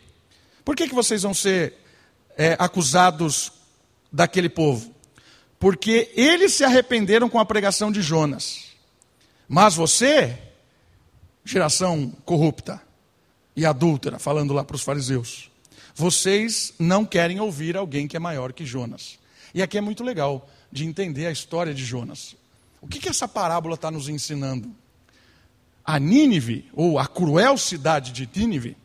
[0.63, 1.73] Por que, que vocês vão ser
[2.37, 3.51] é, acusados
[4.09, 4.95] daquele povo?
[5.59, 8.67] Porque eles se arrependeram com a pregação de Jonas.
[9.49, 10.39] Mas você,
[11.43, 12.81] geração corrupta
[13.53, 15.51] e adúltera, falando lá para os fariseus,
[15.93, 19.19] vocês não querem ouvir alguém que é maior que Jonas.
[19.53, 22.33] E aqui é muito legal de entender a história de Jonas.
[22.79, 24.73] O que, que essa parábola está nos ensinando?
[25.85, 28.77] A Nínive, ou a cruel cidade de Nínive,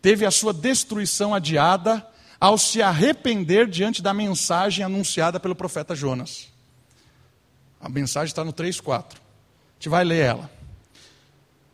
[0.00, 2.06] teve a sua destruição adiada
[2.40, 6.48] ao se arrepender diante da mensagem anunciada pelo profeta Jonas.
[7.80, 9.04] A mensagem está no 3,4.
[9.04, 9.04] A
[9.78, 10.50] gente vai ler ela.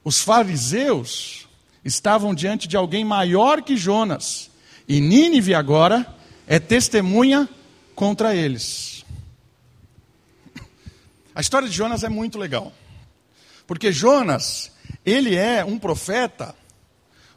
[0.02, 1.48] Os fariseus
[1.84, 4.50] estavam diante de alguém maior que Jonas
[4.88, 6.06] E Nínive agora
[6.46, 7.48] é testemunha
[7.94, 9.04] contra eles.
[11.32, 12.72] A história de Jonas é muito legal.
[13.70, 14.72] Porque Jonas,
[15.06, 16.56] ele é um profeta,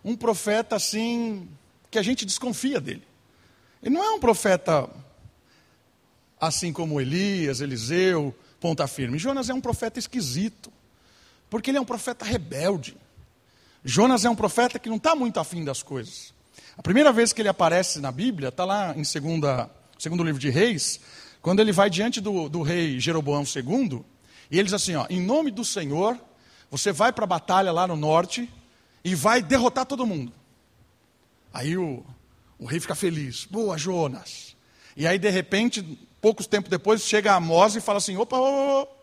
[0.04, 1.48] um profeta assim,
[1.92, 3.04] que a gente desconfia dele.
[3.84, 4.90] Ele não é um profeta
[6.42, 9.20] assim como Elias, Eliseu, ponta firme.
[9.20, 10.74] Jonas é um profeta esquisito,
[11.52, 12.98] porque ele é um profeta rebelde.
[13.86, 16.34] Jonas é um profeta que não está muito afim das coisas.
[16.76, 19.70] A primeira vez que ele aparece na Bíblia, está lá em segunda,
[20.00, 21.00] segundo livro de Reis,
[21.44, 24.04] quando ele vai diante do, do rei Jeroboão II,
[24.54, 26.16] e ele diz assim: ó, em nome do Senhor,
[26.70, 28.48] você vai para a batalha lá no norte
[29.04, 30.32] e vai derrotar todo mundo.
[31.52, 32.06] Aí o,
[32.60, 34.56] o rei fica feliz, boa Jonas.
[34.96, 35.82] E aí, de repente,
[36.22, 38.94] poucos tempos depois, chega Amós e fala assim: opa, opa,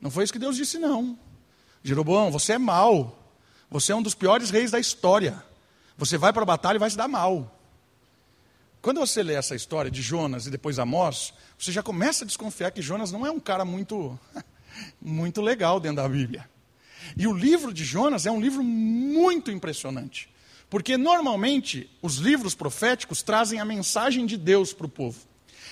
[0.00, 1.18] não foi isso que Deus disse, não.
[1.84, 3.14] Jeroboão, você é mau.
[3.70, 5.44] Você é um dos piores reis da história.
[5.98, 7.54] Você vai para a batalha e vai se dar mal.
[8.80, 12.70] Quando você lê essa história de Jonas e depois Amós, você já começa a desconfiar
[12.70, 14.18] que Jonas não é um cara muito,
[15.00, 16.48] muito legal dentro da Bíblia.
[17.16, 20.28] E o livro de Jonas é um livro muito impressionante.
[20.70, 25.18] Porque normalmente os livros proféticos trazem a mensagem de Deus para o povo.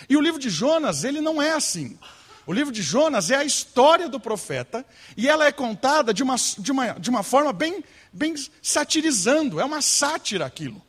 [0.09, 1.99] E o livro de Jonas, ele não é assim.
[2.47, 6.37] O livro de Jonas é a história do profeta e ela é contada de uma,
[6.37, 10.81] de uma, de uma forma bem, bem satirizando, é uma sátira aquilo.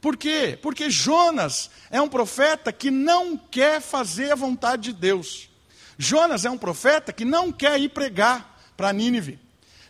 [0.00, 0.58] Por quê?
[0.60, 5.47] Porque Jonas é um profeta que não quer fazer a vontade de Deus.
[5.98, 9.38] Jonas é um profeta que não quer ir pregar para Nínive.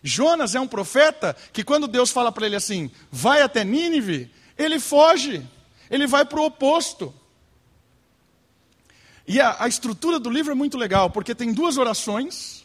[0.02, 4.80] Jonas é um profeta que, quando Deus fala para ele assim, vai até Nínive, ele
[4.80, 5.46] foge,
[5.90, 7.14] ele vai para o oposto.
[9.26, 12.64] E a, a estrutura do livro é muito legal, porque tem duas orações,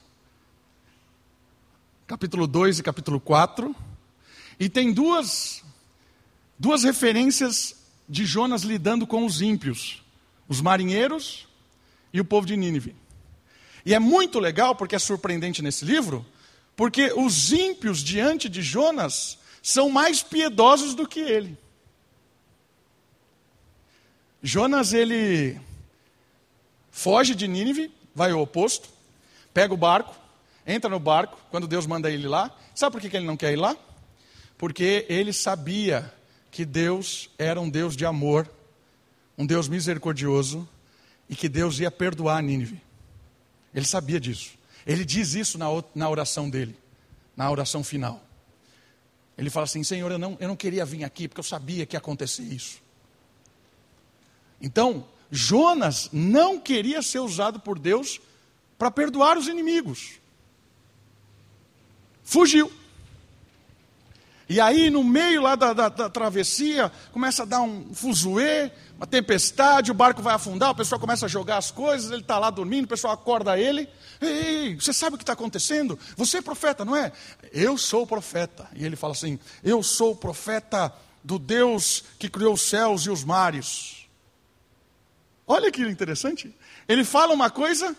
[2.08, 3.75] capítulo 2 e capítulo 4,
[4.58, 5.62] e tem duas,
[6.58, 7.75] duas referências
[8.08, 10.01] de Jonas lidando com os ímpios,
[10.47, 11.45] os marinheiros
[12.13, 12.95] e o povo de Nínive.
[13.86, 16.26] E é muito legal, porque é surpreendente nesse livro,
[16.76, 21.58] porque os ímpios diante de Jonas são mais piedosos do que ele.
[24.41, 25.60] Jonas, ele
[26.91, 28.89] foge de Nínive, vai ao oposto,
[29.54, 30.15] pega o barco,
[30.67, 32.56] entra no barco, quando Deus manda ele lá.
[32.76, 33.76] Sabe por que ele não quer ir lá?
[34.58, 36.13] Porque ele sabia
[36.52, 38.50] que Deus era um Deus de amor,
[39.38, 40.67] um Deus misericordioso,
[41.30, 42.82] e que Deus ia perdoar Nínive.
[43.74, 44.52] Ele sabia disso.
[44.86, 46.78] Ele diz isso na, oração dele,
[47.36, 48.22] na oração final.
[49.38, 51.96] Ele fala assim: Senhor, eu não, eu não queria vir aqui porque eu sabia que
[51.96, 52.82] ia acontecer isso.
[54.62, 58.22] Então, Jonas não queria ser usado por Deus
[58.78, 60.20] para perdoar os inimigos.
[62.24, 62.72] Fugiu.
[64.48, 68.72] E aí, no meio lá da, da, da, travessia, começa a dar um fuzuê,
[69.04, 72.39] uma tempestade, o barco vai afundar, o pessoal começa a jogar as coisas, ele está
[72.39, 73.89] lá dormindo, o pessoal acorda ele.
[74.22, 76.00] Ei, você sabe o que está acontecendo?
[76.16, 77.12] Você é profeta, não é?
[77.52, 78.66] Eu sou profeta.
[78.74, 83.26] E ele fala assim: Eu sou profeta do Deus que criou os céus e os
[83.26, 84.08] mares.
[85.46, 86.56] Olha que interessante.
[86.88, 87.94] Ele fala uma coisa.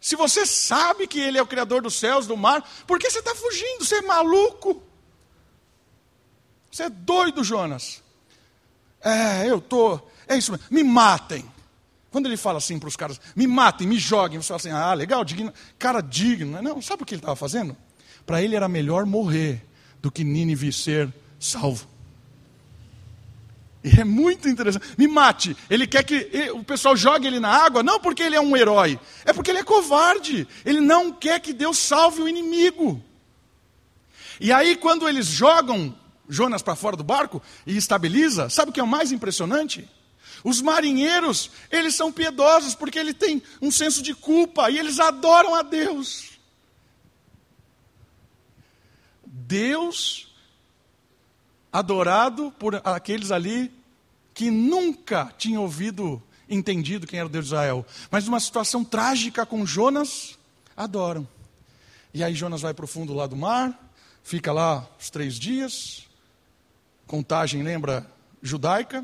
[0.00, 3.20] Se você sabe que Ele é o Criador dos céus, do mar, por que você
[3.20, 3.84] está fugindo?
[3.84, 4.82] Você é maluco?
[6.68, 8.02] Você é doido, Jonas.
[9.02, 10.00] É, eu tô.
[10.26, 10.66] É isso mesmo.
[10.70, 11.44] Me matem.
[12.10, 14.94] Quando ele fala assim para os caras, me matem, me joguem, você fala assim, ah,
[14.94, 15.52] legal, digno.
[15.78, 16.60] cara digno.
[16.62, 17.76] Não, sabe o que ele estava fazendo?
[18.24, 19.62] Para ele era melhor morrer
[20.00, 21.86] do que Nínive ser salvo.
[23.82, 24.86] E é muito interessante.
[24.98, 25.56] Me mate.
[25.70, 28.98] Ele quer que o pessoal jogue ele na água, não porque ele é um herói,
[29.24, 30.48] é porque ele é covarde.
[30.64, 33.02] Ele não quer que Deus salve o inimigo.
[34.40, 35.94] E aí, quando eles jogam
[36.28, 39.88] Jonas para fora do barco e estabiliza, sabe o que é o mais impressionante?
[40.44, 45.54] Os marinheiros, eles são piedosos porque eles têm um senso de culpa e eles adoram
[45.54, 46.38] a Deus.
[49.24, 50.28] Deus
[51.72, 53.72] adorado por aqueles ali
[54.34, 57.84] que nunca tinham ouvido, entendido quem era o Deus de Israel.
[58.10, 60.38] Mas numa situação trágica com Jonas,
[60.76, 61.26] adoram.
[62.14, 66.07] E aí Jonas vai para o fundo lá do mar, fica lá os três dias.
[67.08, 68.06] Contagem lembra
[68.42, 69.02] judaica,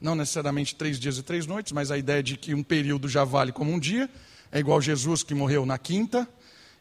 [0.00, 3.22] não necessariamente três dias e três noites, mas a ideia de que um período já
[3.22, 4.10] vale como um dia.
[4.50, 6.28] É igual Jesus que morreu na quinta,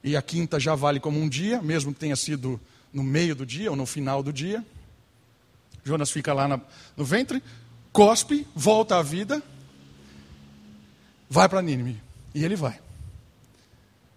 [0.03, 2.59] e a quinta já vale como um dia, mesmo que tenha sido
[2.91, 4.65] no meio do dia ou no final do dia.
[5.83, 7.43] Jonas fica lá no ventre,
[7.93, 9.43] cospe, volta à vida,
[11.29, 12.01] vai para Nínive.
[12.33, 12.79] E ele vai.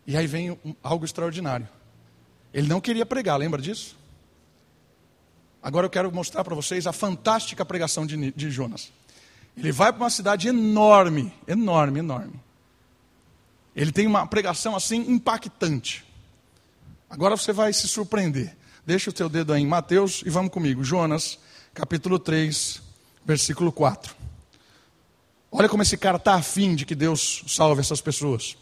[0.07, 1.69] E aí vem algo extraordinário.
[2.53, 4.00] Ele não queria pregar, lembra disso?
[5.63, 8.93] Agora eu quero mostrar para vocês a fantástica pregação de, de Jonas.
[9.57, 12.41] Ele vai para uma cidade enorme, enorme, enorme.
[13.77, 16.05] Ele tem uma pregação assim impactante.
[17.09, 18.57] Agora você vai se surpreender.
[18.87, 20.83] Deixa o teu dedo aí em Mateus e vamos comigo.
[20.83, 21.39] Jonas,
[21.75, 22.81] capítulo 3,
[23.25, 24.15] versículo 4.
[25.53, 28.57] Olha como esse cara está afim de que Deus salve essas pessoas.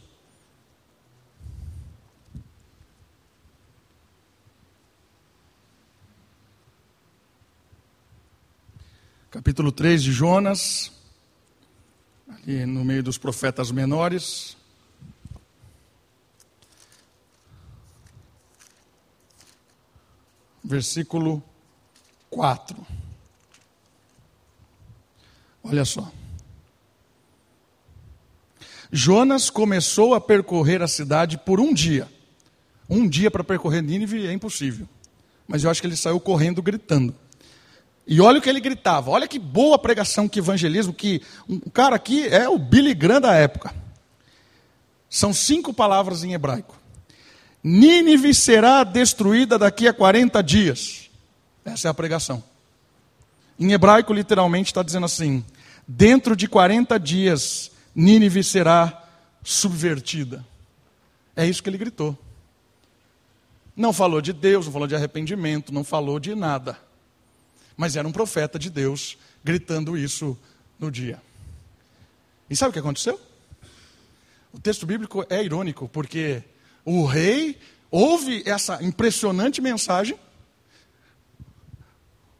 [9.31, 10.91] Capítulo 3 de Jonas,
[12.29, 14.57] ali no meio dos profetas menores.
[20.64, 21.43] Versículo
[22.31, 22.77] 4.
[25.62, 26.11] Olha só.
[28.91, 32.09] Jonas começou a percorrer a cidade por um dia.
[32.88, 34.88] Um dia para percorrer Nínive é impossível.
[35.47, 37.14] Mas eu acho que ele saiu correndo gritando.
[38.11, 41.94] E olha o que ele gritava, olha que boa pregação, que evangelismo, que um cara
[41.94, 43.75] aqui é o Billy Graham da época.
[45.11, 46.75] São cinco palavras em hebraico.
[47.62, 51.11] Nínive será destruída daqui a 40 dias.
[51.62, 52.42] Essa é a pregação.
[53.61, 55.44] Em hebraico, literalmente, está dizendo assim:
[55.87, 59.05] dentro de 40 dias, Nínive será
[59.44, 60.42] subvertida.
[61.37, 62.16] É isso que ele gritou.
[63.77, 66.88] Não falou de Deus, não falou de arrependimento, não falou de nada
[67.79, 70.37] mas era um profeta de Deus gritando isso
[70.81, 71.23] no dia.
[72.51, 73.19] E sabe o que aconteceu?
[74.53, 76.43] O texto bíblico é irônico, porque
[76.85, 77.57] o rei
[77.88, 80.19] ouve essa impressionante mensagem,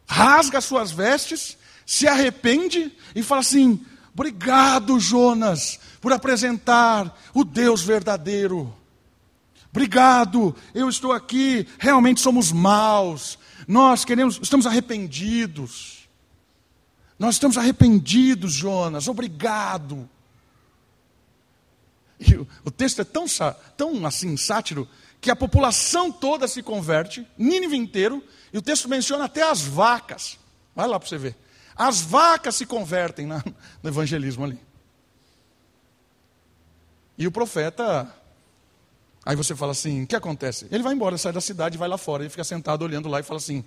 [0.05, 8.75] rasga suas vestes, se arrepende e fala assim: Obrigado, Jonas, por apresentar o Deus verdadeiro.
[9.71, 16.09] Obrigado, eu estou aqui, realmente somos maus, nós queremos, estamos arrependidos.
[17.19, 19.07] Nós estamos arrependidos, Jonas.
[19.07, 20.09] Obrigado.
[22.19, 23.25] E o, o texto é tão,
[23.77, 24.87] tão assim sátiro
[25.21, 30.39] que a população toda se converte, Nínive inteiro, e o texto menciona até as vacas.
[30.73, 31.35] Vai lá para você ver.
[31.75, 33.43] As vacas se convertem na,
[33.83, 34.59] no evangelismo ali.
[37.17, 38.11] E o profeta
[39.29, 40.65] Aí você fala assim: o que acontece?
[40.71, 43.23] Ele vai embora, sai da cidade, vai lá fora, ele fica sentado olhando lá e
[43.23, 43.63] fala assim: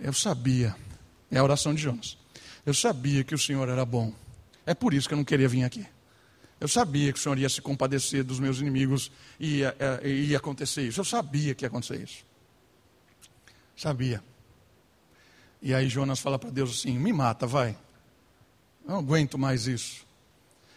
[0.00, 0.74] eu sabia,
[1.30, 2.16] é a oração de Jonas,
[2.64, 4.10] eu sabia que o Senhor era bom,
[4.64, 5.86] é por isso que eu não queria vir aqui.
[6.58, 10.38] Eu sabia que o Senhor ia se compadecer dos meus inimigos e ia, é, ia
[10.38, 10.98] acontecer isso.
[10.98, 12.24] Eu sabia que ia acontecer isso.
[13.76, 14.24] Sabia.
[15.60, 17.76] E aí Jonas fala para Deus assim: me mata, vai.
[18.82, 20.06] Eu não aguento mais isso.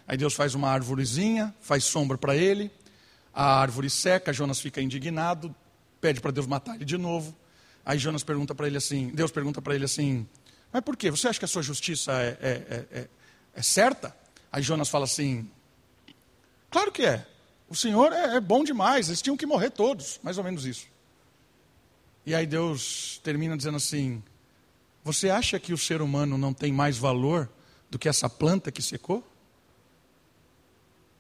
[0.06, 2.70] Aí Deus faz uma árvorezinha, faz sombra para ele,
[3.40, 5.56] a árvore seca, Jonas fica indignado,
[6.02, 7.34] pede para Deus matar ele de novo.
[7.86, 10.28] Aí Jonas pergunta para ele assim, Deus pergunta para ele assim,
[10.74, 11.10] mas por quê?
[11.10, 13.08] Você acha que a sua justiça é, é, é, é,
[13.54, 14.14] é certa?
[14.52, 15.50] Aí Jonas fala assim,
[16.70, 17.26] claro que é.
[17.70, 20.88] O Senhor é, é bom demais, eles tinham que morrer todos, mais ou menos isso.
[22.26, 24.22] E aí Deus termina dizendo assim:
[25.02, 27.50] Você acha que o ser humano não tem mais valor
[27.90, 29.26] do que essa planta que secou?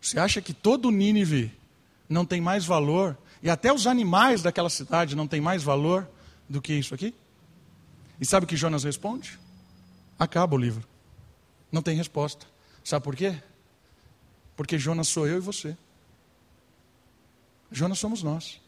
[0.01, 1.57] Você acha que todo Nínive
[2.09, 6.09] não tem mais valor, e até os animais daquela cidade não têm mais valor
[6.49, 7.13] do que isso aqui?
[8.19, 9.39] E sabe o que Jonas responde?
[10.17, 10.85] Acaba o livro.
[11.71, 12.47] Não tem resposta.
[12.83, 13.41] Sabe por quê?
[14.57, 15.77] Porque Jonas sou eu e você.
[17.71, 18.59] Jonas somos nós.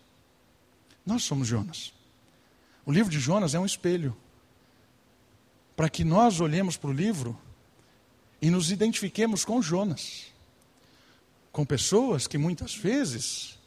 [1.06, 1.92] Nós somos Jonas.
[2.86, 4.16] O livro de Jonas é um espelho.
[5.76, 7.38] Para que nós olhemos para o livro
[8.42, 10.31] e nos identifiquemos com Jonas
[11.52, 13.60] com pessoas que muitas vezes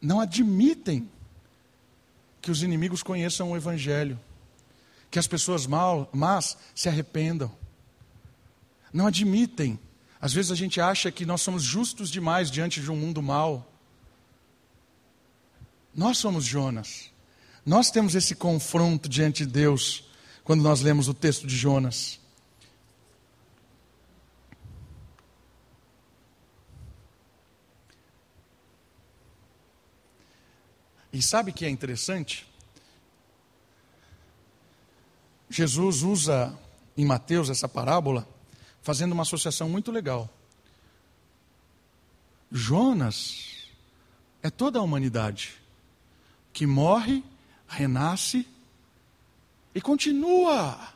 [0.00, 1.08] não admitem
[2.40, 4.18] que os inimigos conheçam o Evangelho,
[5.10, 7.50] que as pessoas mal, más se arrependam.
[8.92, 9.78] Não admitem.
[10.20, 13.70] Às vezes a gente acha que nós somos justos demais diante de um mundo mau.
[15.94, 17.10] Nós somos Jonas.
[17.66, 20.04] Nós temos esse confronto diante de Deus
[20.44, 22.18] quando nós lemos o texto de Jonas.
[31.18, 32.46] E sabe que é interessante?
[35.50, 36.56] Jesus usa
[36.96, 38.24] em Mateus essa parábola
[38.82, 40.30] fazendo uma associação muito legal.
[42.52, 43.66] Jonas
[44.44, 45.60] é toda a humanidade
[46.52, 47.24] que morre,
[47.66, 48.46] renasce
[49.74, 50.94] e continua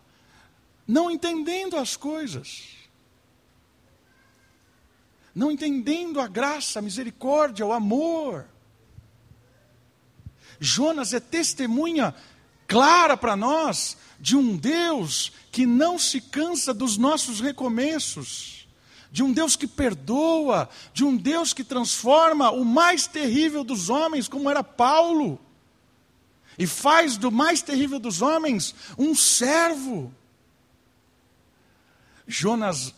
[0.86, 2.76] não entendendo as coisas,
[5.34, 8.46] não entendendo a graça, a misericórdia, o amor.
[10.62, 12.14] Jonas é testemunha
[12.68, 18.68] clara para nós de um Deus que não se cansa dos nossos recomeços,
[19.10, 24.28] de um Deus que perdoa, de um Deus que transforma o mais terrível dos homens,
[24.28, 25.40] como era Paulo,
[26.56, 30.14] e faz do mais terrível dos homens um servo.
[32.24, 32.94] Jonas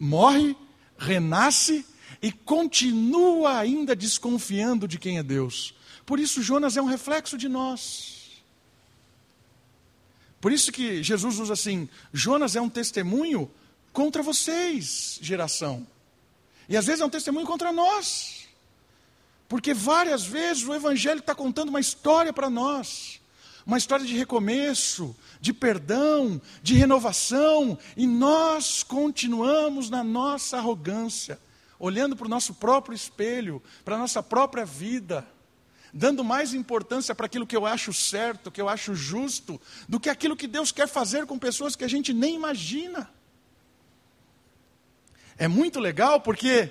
[0.00, 0.56] morre,
[0.98, 1.86] renasce
[2.20, 5.77] e continua ainda desconfiando de quem é Deus.
[6.08, 8.42] Por isso, Jonas é um reflexo de nós.
[10.40, 13.50] Por isso que Jesus usa assim: Jonas é um testemunho
[13.92, 15.86] contra vocês, geração.
[16.66, 18.48] E às vezes é um testemunho contra nós.
[19.50, 23.20] Porque várias vezes o Evangelho está contando uma história para nós.
[23.66, 27.78] Uma história de recomeço, de perdão, de renovação.
[27.94, 31.38] E nós continuamos na nossa arrogância,
[31.78, 35.36] olhando para o nosso próprio espelho, para a nossa própria vida
[35.92, 40.08] dando mais importância para aquilo que eu acho certo, que eu acho justo, do que
[40.08, 43.10] aquilo que Deus quer fazer com pessoas que a gente nem imagina.
[45.36, 46.70] É muito legal porque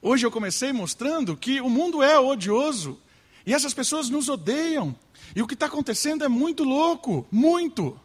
[0.00, 3.00] hoje eu comecei mostrando que o mundo é odioso
[3.46, 4.94] e essas pessoas nos odeiam.
[5.34, 7.98] E o que está acontecendo é muito louco, muito.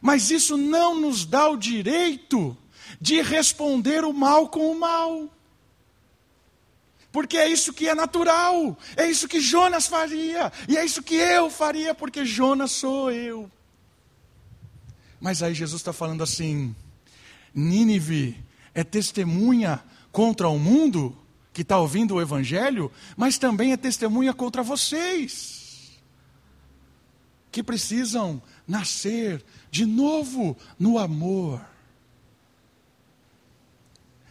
[0.00, 2.56] Mas isso não nos dá o direito
[3.00, 5.28] de responder o mal com o mal.
[7.18, 11.16] Porque é isso que é natural, é isso que Jonas faria, e é isso que
[11.16, 13.50] eu faria, porque Jonas sou eu.
[15.20, 16.76] Mas aí Jesus está falando assim:
[17.52, 18.40] Nínive
[18.72, 21.18] é testemunha contra o mundo
[21.52, 26.00] que está ouvindo o Evangelho, mas também é testemunha contra vocês,
[27.50, 31.60] que precisam nascer de novo no amor.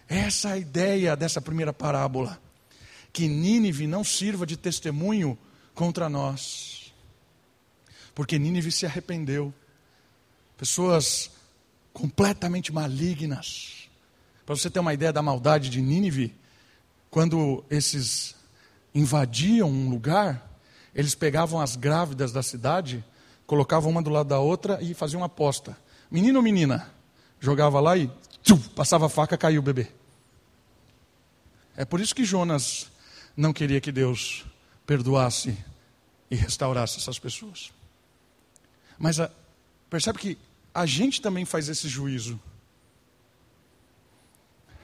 [0.08, 2.47] Essa é a ideia dessa primeira parábola
[3.18, 5.36] que Nínive não sirva de testemunho
[5.74, 6.94] contra nós.
[8.14, 9.52] Porque Nínive se arrependeu.
[10.56, 11.32] Pessoas
[11.92, 13.90] completamente malignas.
[14.46, 16.36] Para você ter uma ideia da maldade de Nínive,
[17.10, 18.36] quando esses
[18.94, 20.48] invadiam um lugar,
[20.94, 23.04] eles pegavam as grávidas da cidade,
[23.48, 25.76] colocavam uma do lado da outra e faziam uma aposta.
[26.12, 26.94] Menino ou menina?
[27.40, 28.12] Jogava lá e
[28.44, 29.88] tchum, passava a faca, caiu o bebê.
[31.76, 32.92] É por isso que Jonas
[33.38, 34.44] não queria que Deus
[34.86, 35.56] perdoasse
[36.30, 37.72] e restaurasse essas pessoas.
[38.98, 39.30] Mas a,
[39.92, 40.38] percebe que
[40.74, 42.40] a gente também faz esse juízo.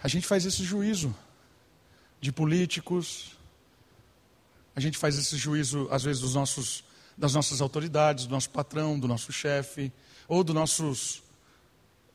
[0.03, 1.15] A gente faz esse juízo
[2.21, 3.31] de políticos,
[4.75, 6.83] a gente faz esse juízo, às vezes, dos nossos,
[7.17, 9.91] das nossas autoridades, do nosso patrão, do nosso chefe,
[10.27, 11.23] ou dos nossos,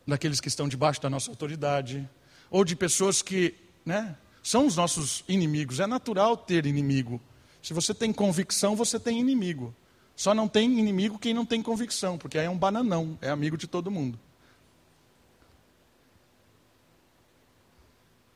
[0.07, 2.09] daqueles que estão debaixo da nossa autoridade,
[2.51, 4.17] ou de pessoas que, né,
[4.49, 5.79] são os nossos inimigos.
[5.79, 7.21] É natural ter inimigo.
[7.63, 9.75] Se você tem convicção, você tem inimigo.
[10.17, 13.59] Só não tem inimigo quem não tem convicção, porque aí é um bananão, é amigo
[13.59, 14.19] de todo mundo.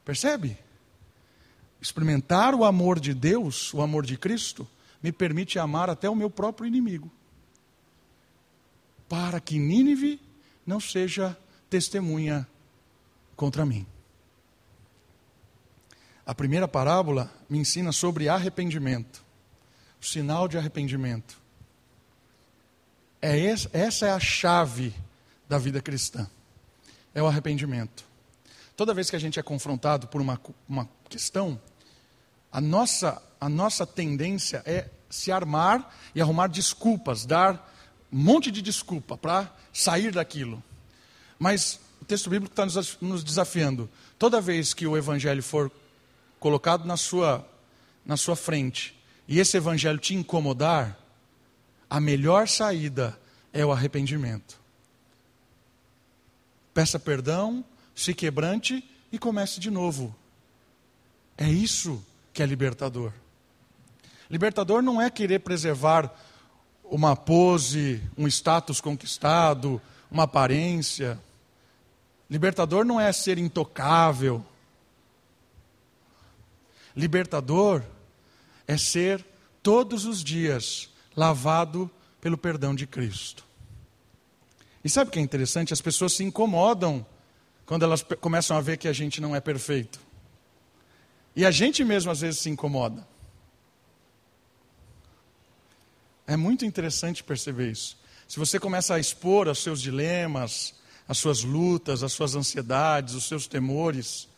[0.04, 0.58] Percebe?
[1.80, 4.68] Experimentar o amor de Deus, o amor de Cristo,
[5.02, 7.10] me permite amar até o meu próprio inimigo.
[9.08, 10.20] Para que Nínive
[10.66, 11.34] não seja
[11.70, 12.46] testemunha
[13.34, 13.86] contra mim.
[16.24, 19.24] A primeira parábola me ensina sobre arrependimento,
[20.00, 21.36] o sinal de arrependimento.
[23.20, 24.94] É essa, essa é a chave
[25.48, 26.28] da vida cristã,
[27.14, 28.04] é o arrependimento.
[28.76, 31.60] Toda vez que a gente é confrontado por uma, uma questão,
[32.50, 37.70] a nossa, a nossa tendência é se armar e arrumar desculpas, dar
[38.12, 40.62] um monte de desculpa para sair daquilo.
[41.38, 43.90] Mas o texto bíblico está nos desafiando.
[44.18, 45.70] Toda vez que o evangelho for
[46.42, 47.48] colocado na sua,
[48.04, 50.98] na sua frente e esse evangelho te incomodar,
[51.88, 53.16] a melhor saída
[53.52, 54.60] é o arrependimento.
[56.74, 57.64] Peça perdão,
[57.94, 60.14] se quebrante e comece de novo.
[61.38, 63.12] É isso que é libertador.
[64.28, 66.12] Libertador não é querer preservar
[66.82, 69.80] uma pose, um status conquistado,
[70.10, 71.20] uma aparência.
[72.28, 74.44] Libertador não é ser intocável.
[76.96, 77.82] Libertador
[78.66, 79.24] é ser
[79.62, 81.90] todos os dias lavado
[82.20, 83.44] pelo perdão de Cristo.
[84.84, 85.72] E sabe o que é interessante?
[85.72, 87.04] As pessoas se incomodam
[87.64, 90.00] quando elas começam a ver que a gente não é perfeito.
[91.34, 93.06] E a gente mesmo às vezes se incomoda.
[96.26, 97.96] É muito interessante perceber isso.
[98.28, 100.74] Se você começa a expor os seus dilemas,
[101.06, 104.28] as suas lutas, as suas ansiedades, os seus temores,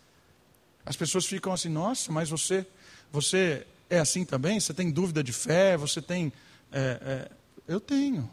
[0.84, 2.66] as pessoas ficam assim: nossa, mas você,
[3.10, 4.60] você é assim também?
[4.60, 5.76] Você tem dúvida de fé?
[5.76, 6.32] Você tem.
[6.70, 7.30] É, é,
[7.66, 8.30] eu tenho.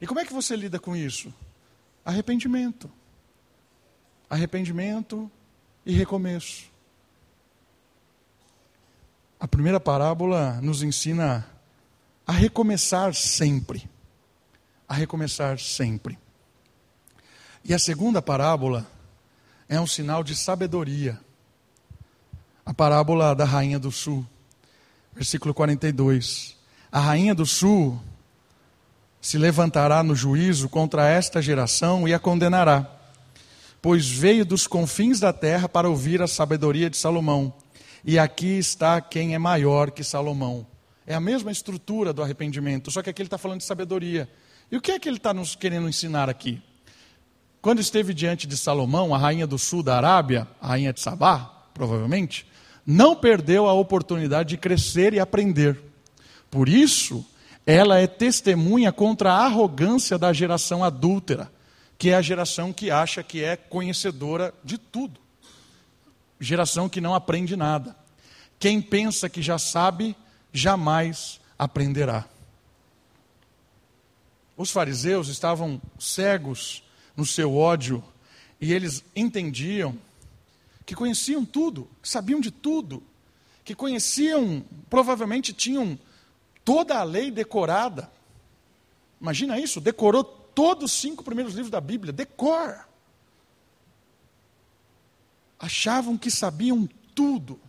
[0.00, 1.32] E como é que você lida com isso?
[2.04, 2.90] Arrependimento.
[4.30, 5.30] Arrependimento
[5.84, 6.70] e recomeço.
[9.40, 11.46] A primeira parábola nos ensina
[12.26, 13.88] a recomeçar sempre.
[14.88, 16.18] A recomeçar sempre.
[17.64, 18.86] E a segunda parábola
[19.68, 21.20] é um sinal de sabedoria.
[22.64, 24.26] A parábola da rainha do sul,
[25.14, 26.56] versículo 42.
[26.90, 28.00] A rainha do sul
[29.20, 32.90] se levantará no juízo contra esta geração e a condenará,
[33.82, 37.52] pois veio dos confins da terra para ouvir a sabedoria de Salomão.
[38.04, 40.66] E aqui está quem é maior que Salomão.
[41.06, 44.28] É a mesma estrutura do arrependimento, só que aqui ele está falando de sabedoria.
[44.70, 46.62] E o que é que ele está nos querendo ensinar aqui?
[47.68, 51.66] Quando esteve diante de Salomão, a rainha do sul da Arábia, a rainha de Sabá,
[51.74, 52.46] provavelmente,
[52.86, 55.78] não perdeu a oportunidade de crescer e aprender.
[56.50, 57.22] Por isso,
[57.66, 61.52] ela é testemunha contra a arrogância da geração adúltera,
[61.98, 65.20] que é a geração que acha que é conhecedora de tudo.
[66.40, 67.94] Geração que não aprende nada.
[68.58, 70.16] Quem pensa que já sabe,
[70.54, 72.24] jamais aprenderá.
[74.56, 76.87] Os fariseus estavam cegos
[77.18, 78.02] no seu ódio
[78.60, 79.98] e eles entendiam
[80.86, 83.02] que conheciam tudo, que sabiam de tudo,
[83.64, 85.98] que conheciam, provavelmente tinham
[86.64, 88.08] toda a lei decorada.
[89.20, 92.86] Imagina isso, decorou todos os cinco primeiros livros da Bíblia, decor.
[95.58, 97.60] Achavam que sabiam tudo.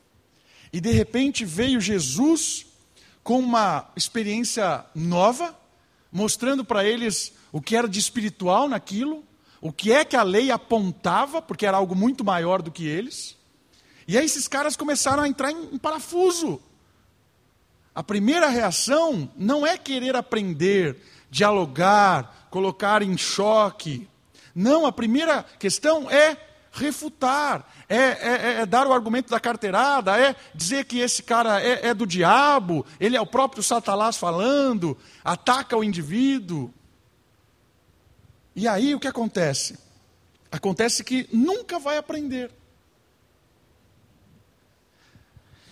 [0.71, 2.67] E de repente veio Jesus
[3.23, 5.59] com uma experiência nova,
[6.11, 9.23] mostrando para eles o que era de espiritual naquilo,
[9.61, 13.37] o que é que a lei apontava, porque era algo muito maior do que eles.
[14.07, 16.61] E aí esses caras começaram a entrar em parafuso.
[17.93, 20.97] A primeira reação não é querer aprender,
[21.29, 24.07] dialogar, colocar em choque.
[24.55, 26.37] Não, a primeira questão é
[26.71, 31.61] refutar, é, é, é, é dar o argumento da carteirada, é dizer que esse cara
[31.61, 36.73] é, é do diabo, ele é o próprio Satanás falando, ataca o indivíduo.
[38.59, 39.79] E aí o que acontece?
[40.51, 42.51] Acontece que nunca vai aprender.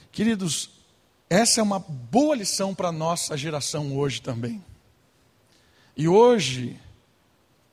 [0.09, 0.69] Queridos,
[1.29, 4.63] essa é uma boa lição para a nossa geração hoje também.
[5.97, 6.79] E hoje,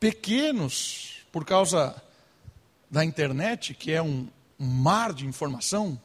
[0.01, 1.95] pequenos, por causa
[2.91, 4.27] da internet, que é um,
[4.59, 5.97] um mar de informação,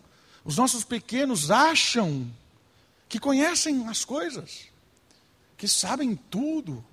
[0.45, 2.32] os nossos pequenos acham
[3.07, 4.68] que conhecem as coisas,
[5.57, 6.86] que sabem tudo,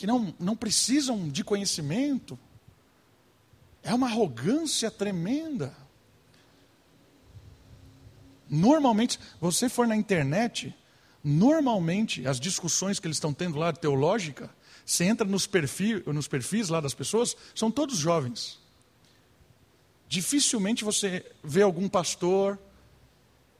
[0.00, 2.38] que não, não precisam de conhecimento.
[3.82, 5.76] É uma arrogância tremenda.
[8.48, 10.74] Normalmente, você for na internet,
[11.22, 14.48] normalmente as discussões que eles estão tendo lá teológica,
[14.86, 18.58] você entra nos, perfil, nos perfis lá das pessoas, são todos jovens.
[20.08, 22.58] Dificilmente você vê algum pastor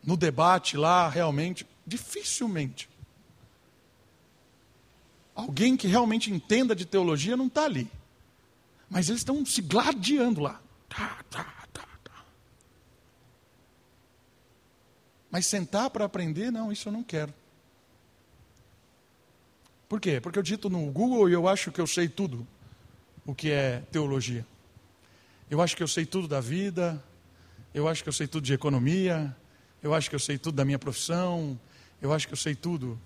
[0.02, 1.66] no debate lá, realmente.
[1.86, 2.88] Dificilmente.
[5.40, 7.90] Alguém que realmente entenda de teologia não está ali.
[8.88, 10.60] Mas eles estão se gladiando lá.
[10.88, 11.60] Tá, tá,
[15.30, 17.32] Mas sentar para aprender, não, isso eu não quero.
[19.88, 20.20] Por quê?
[20.20, 22.46] Porque eu dito no Google e eu acho que eu sei tudo
[23.24, 24.44] o que é teologia.
[25.48, 27.02] Eu acho que eu sei tudo da vida,
[27.72, 29.34] eu acho que eu sei tudo de economia,
[29.82, 31.58] eu acho que eu sei tudo da minha profissão,
[32.02, 33.00] eu acho que eu sei tudo.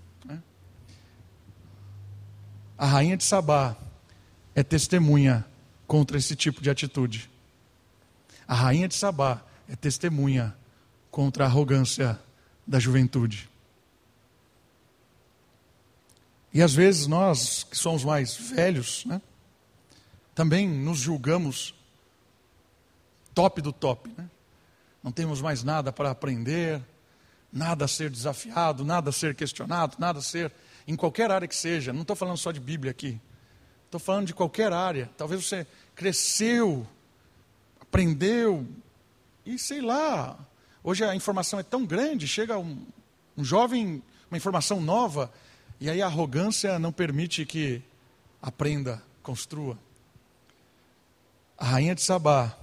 [2.77, 3.77] A rainha de Sabá
[4.55, 5.45] é testemunha
[5.87, 7.31] contra esse tipo de atitude.
[8.47, 10.55] A rainha de Sabá é testemunha
[11.11, 12.18] contra a arrogância
[12.66, 13.49] da juventude.
[16.53, 19.20] E às vezes nós, que somos mais velhos, né,
[20.35, 21.75] também nos julgamos
[23.35, 24.11] top do top.
[24.16, 24.29] Né?
[25.03, 26.81] Não temos mais nada para aprender,
[27.53, 30.53] nada a ser desafiado, nada a ser questionado, nada a ser,
[30.87, 31.93] em qualquer área que seja.
[31.93, 33.20] Não estou falando só de Bíblia aqui.
[33.87, 35.11] Estou falando de qualquer área.
[35.16, 36.87] Talvez você cresceu,
[37.80, 38.66] aprendeu,
[39.47, 40.39] e sei lá,
[40.87, 42.85] Hoje a informação é tão grande, chega um,
[43.35, 45.32] um jovem, uma informação nova,
[45.80, 47.80] e aí a arrogância não permite que
[48.43, 49.78] aprenda, construa.
[51.57, 52.55] A rainha de Sabá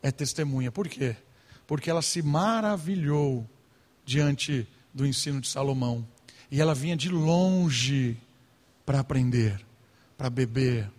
[0.00, 0.70] é testemunha.
[0.70, 1.16] Por quê?
[1.66, 3.44] Porque ela se maravilhou
[4.04, 6.06] diante do ensino de Salomão.
[6.50, 8.16] E ela vinha de longe
[8.84, 9.60] para aprender,
[10.16, 10.90] para beber.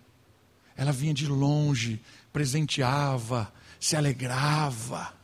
[0.76, 5.20] Ela vinha de longe, presenteava, se alegrava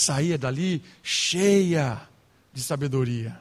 [0.00, 2.08] saía dali cheia
[2.52, 3.40] de sabedoria.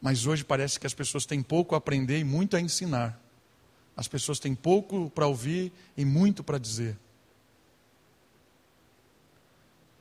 [0.00, 3.20] Mas hoje parece que as pessoas têm pouco a aprender e muito a ensinar.
[3.96, 6.96] As pessoas têm pouco para ouvir e muito para dizer.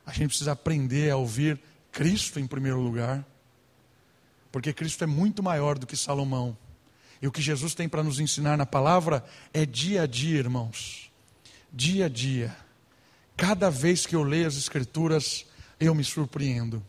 [0.05, 1.59] A gente precisa aprender a ouvir
[1.91, 3.25] Cristo em primeiro lugar,
[4.57, 6.57] porque Cristo é muito maior do que Salomão.
[7.21, 11.11] E o que Jesus tem para nos ensinar na palavra é dia a dia, irmãos.
[11.71, 12.57] Dia a dia.
[13.35, 15.45] Cada vez que eu leio as Escrituras,
[15.79, 16.83] eu me surpreendo.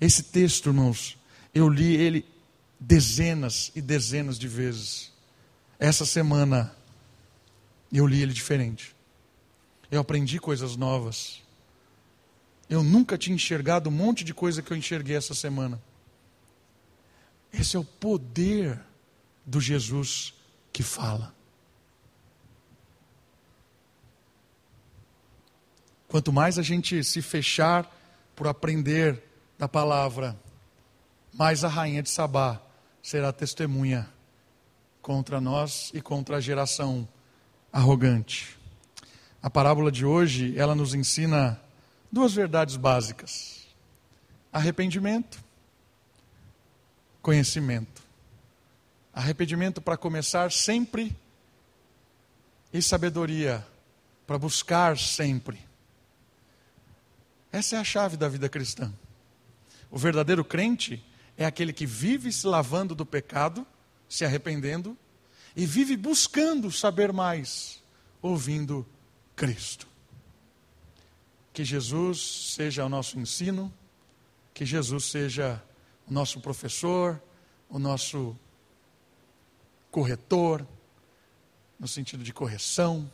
[0.00, 1.18] Esse texto, irmãos,
[1.54, 2.24] eu li ele
[2.80, 5.12] dezenas e dezenas de vezes.
[5.78, 6.74] Essa semana
[7.92, 8.96] eu li ele diferente.
[9.90, 11.42] Eu aprendi coisas novas.
[12.72, 15.78] Eu nunca tinha enxergado um monte de coisa que eu enxerguei essa semana.
[17.52, 18.80] Esse é o poder
[19.44, 20.32] do Jesus
[20.72, 21.34] que fala.
[26.08, 27.94] Quanto mais a gente se fechar
[28.34, 29.22] por aprender
[29.58, 30.34] da palavra,
[31.30, 32.58] mas a rainha de Sabá
[33.02, 34.08] será testemunha
[35.02, 37.06] contra nós e contra a geração
[37.70, 38.58] arrogante.
[39.42, 41.60] A parábola de hoje, ela nos ensina
[42.12, 43.66] duas verdades básicas:
[44.52, 45.42] arrependimento,
[47.22, 48.02] conhecimento.
[49.14, 51.14] Arrependimento para começar sempre
[52.72, 53.66] e sabedoria
[54.26, 55.60] para buscar sempre.
[57.50, 58.90] Essa é a chave da vida cristã.
[59.90, 61.04] O verdadeiro crente
[61.36, 63.66] é aquele que vive se lavando do pecado,
[64.08, 64.96] se arrependendo,
[65.54, 67.82] e vive buscando saber mais,
[68.22, 68.86] ouvindo
[69.36, 69.91] Cristo.
[71.52, 73.72] Que Jesus seja o nosso ensino,
[74.54, 75.62] que Jesus seja
[76.08, 77.20] o nosso professor,
[77.68, 78.36] o nosso
[79.90, 80.66] corretor,
[81.78, 83.10] no sentido de correção,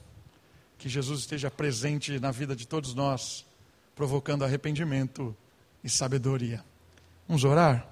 [0.76, 3.44] que Jesus esteja presente na vida de todos nós,
[3.96, 5.36] provocando arrependimento
[5.82, 6.64] e sabedoria.
[7.26, 7.88] Vamos orar?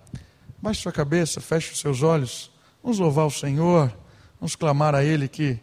[0.63, 2.51] Baixe sua cabeça, feche os seus olhos.
[2.83, 3.95] Vamos louvar o Senhor.
[4.41, 5.59] Vamos clamar a Ele que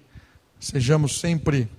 [0.59, 1.69] sejamos sempre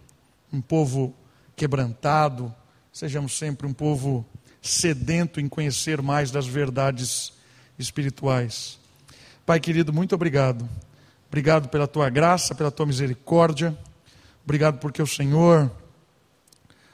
[0.52, 1.14] um povo
[1.54, 2.54] quebrantado,
[2.94, 4.24] sejamos sempre um povo
[4.62, 7.32] sedento em conhecer mais das verdades
[7.76, 8.78] espirituais.
[9.44, 10.68] Pai querido, muito obrigado.
[11.26, 13.76] Obrigado pela tua graça, pela tua misericórdia.
[14.44, 15.72] Obrigado porque o Senhor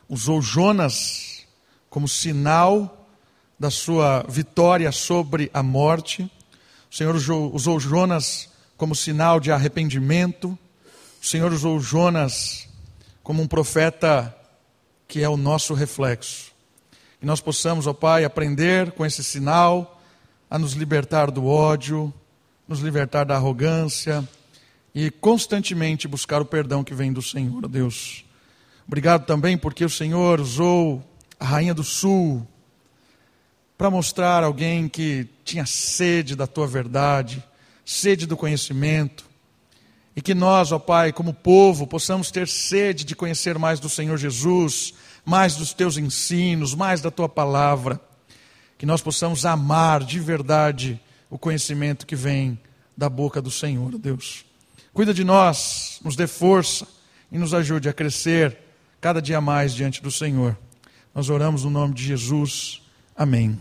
[0.09, 1.47] usou Jonas
[1.91, 3.07] como sinal
[3.59, 6.23] da sua vitória sobre a morte.
[6.91, 10.59] O Senhor usou Jonas como sinal de arrependimento.
[11.23, 12.67] O Senhor usou Jonas
[13.23, 14.35] como um profeta
[15.11, 16.53] que é o nosso reflexo.
[17.19, 20.01] Que nós possamos, ó Pai, aprender com esse sinal
[20.49, 22.15] a nos libertar do ódio,
[22.69, 24.27] nos libertar da arrogância
[24.95, 28.25] e constantemente buscar o perdão que vem do Senhor, Deus.
[28.87, 31.05] Obrigado também porque o Senhor usou
[31.41, 32.47] a rainha do sul
[33.77, 37.43] para mostrar alguém que tinha sede da tua verdade,
[37.85, 39.25] sede do conhecimento,
[40.15, 44.17] e que nós, ó Pai, como povo, possamos ter sede de conhecer mais do Senhor
[44.17, 44.93] Jesus,
[45.25, 48.01] mais dos teus ensinos, mais da tua palavra,
[48.79, 52.59] que nós possamos amar de verdade o conhecimento que vem
[52.97, 54.45] da boca do Senhor, Deus.
[54.93, 56.87] Cuida de nós, nos dê força
[57.31, 58.59] e nos ajude a crescer
[59.01, 60.57] cada dia mais diante do Senhor.
[61.15, 62.83] Nós oramos no nome de Jesus.
[63.17, 63.59] Amém.